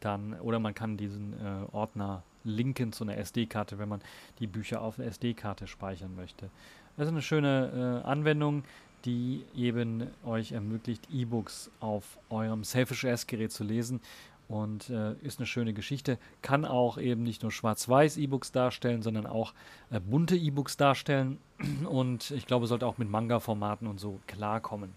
dann, 0.00 0.34
oder 0.40 0.58
man 0.58 0.74
kann 0.74 0.96
diesen 0.96 1.32
äh, 1.32 1.74
Ordner 1.74 2.22
linken 2.44 2.92
zu 2.92 3.04
einer 3.04 3.16
SD-Karte, 3.16 3.78
wenn 3.78 3.88
man 3.88 4.00
die 4.38 4.46
Bücher 4.46 4.82
auf 4.82 4.98
einer 4.98 5.08
SD-Karte 5.08 5.66
speichern 5.66 6.14
möchte. 6.14 6.50
Das 6.96 7.06
ist 7.06 7.12
eine 7.12 7.22
schöne 7.22 8.02
äh, 8.04 8.06
Anwendung, 8.06 8.64
die 9.04 9.44
eben 9.56 10.08
euch 10.24 10.52
ermöglicht, 10.52 11.08
E-Books 11.10 11.70
auf 11.80 12.18
eurem 12.28 12.64
Selfish 12.64 13.04
S-Gerät 13.04 13.52
zu 13.52 13.64
lesen 13.64 14.00
und 14.48 14.90
äh, 14.90 15.12
ist 15.22 15.38
eine 15.38 15.46
schöne 15.46 15.72
Geschichte. 15.74 16.18
Kann 16.42 16.64
auch 16.64 16.98
eben 16.98 17.22
nicht 17.22 17.42
nur 17.42 17.52
schwarz-weiß 17.52 18.16
E-Books 18.16 18.52
darstellen, 18.52 19.02
sondern 19.02 19.26
auch 19.26 19.52
äh, 19.90 20.00
bunte 20.00 20.36
E-Books 20.36 20.76
darstellen 20.76 21.38
und 21.88 22.30
ich 22.30 22.46
glaube, 22.46 22.66
sollte 22.66 22.86
auch 22.86 22.98
mit 22.98 23.10
Manga-Formaten 23.10 23.86
und 23.86 24.00
so 24.00 24.20
klarkommen. 24.26 24.92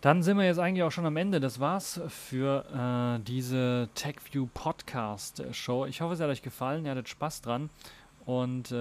Dann 0.00 0.22
sind 0.22 0.36
wir 0.36 0.44
jetzt 0.44 0.58
eigentlich 0.58 0.82
auch 0.84 0.92
schon 0.92 1.06
am 1.06 1.16
Ende. 1.16 1.40
Das 1.40 1.58
war's 1.58 2.00
für 2.08 3.18
äh, 3.18 3.22
diese 3.24 3.88
TechView 3.94 4.46
Podcast 4.52 5.42
Show. 5.52 5.86
Ich 5.86 6.00
hoffe, 6.00 6.14
es 6.14 6.20
hat 6.20 6.28
euch 6.28 6.42
gefallen. 6.42 6.84
Ihr 6.84 6.92
hattet 6.92 7.08
Spaß 7.08 7.42
dran 7.42 7.70
und 8.26 8.72
äh, 8.72 8.74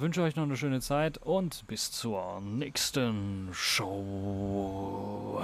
wünsche 0.00 0.22
euch 0.22 0.36
noch 0.36 0.44
eine 0.44 0.56
schöne 0.56 0.80
Zeit 0.80 1.18
und 1.18 1.66
bis 1.66 1.92
zur 1.92 2.40
nächsten 2.40 3.48
Show. 3.52 5.42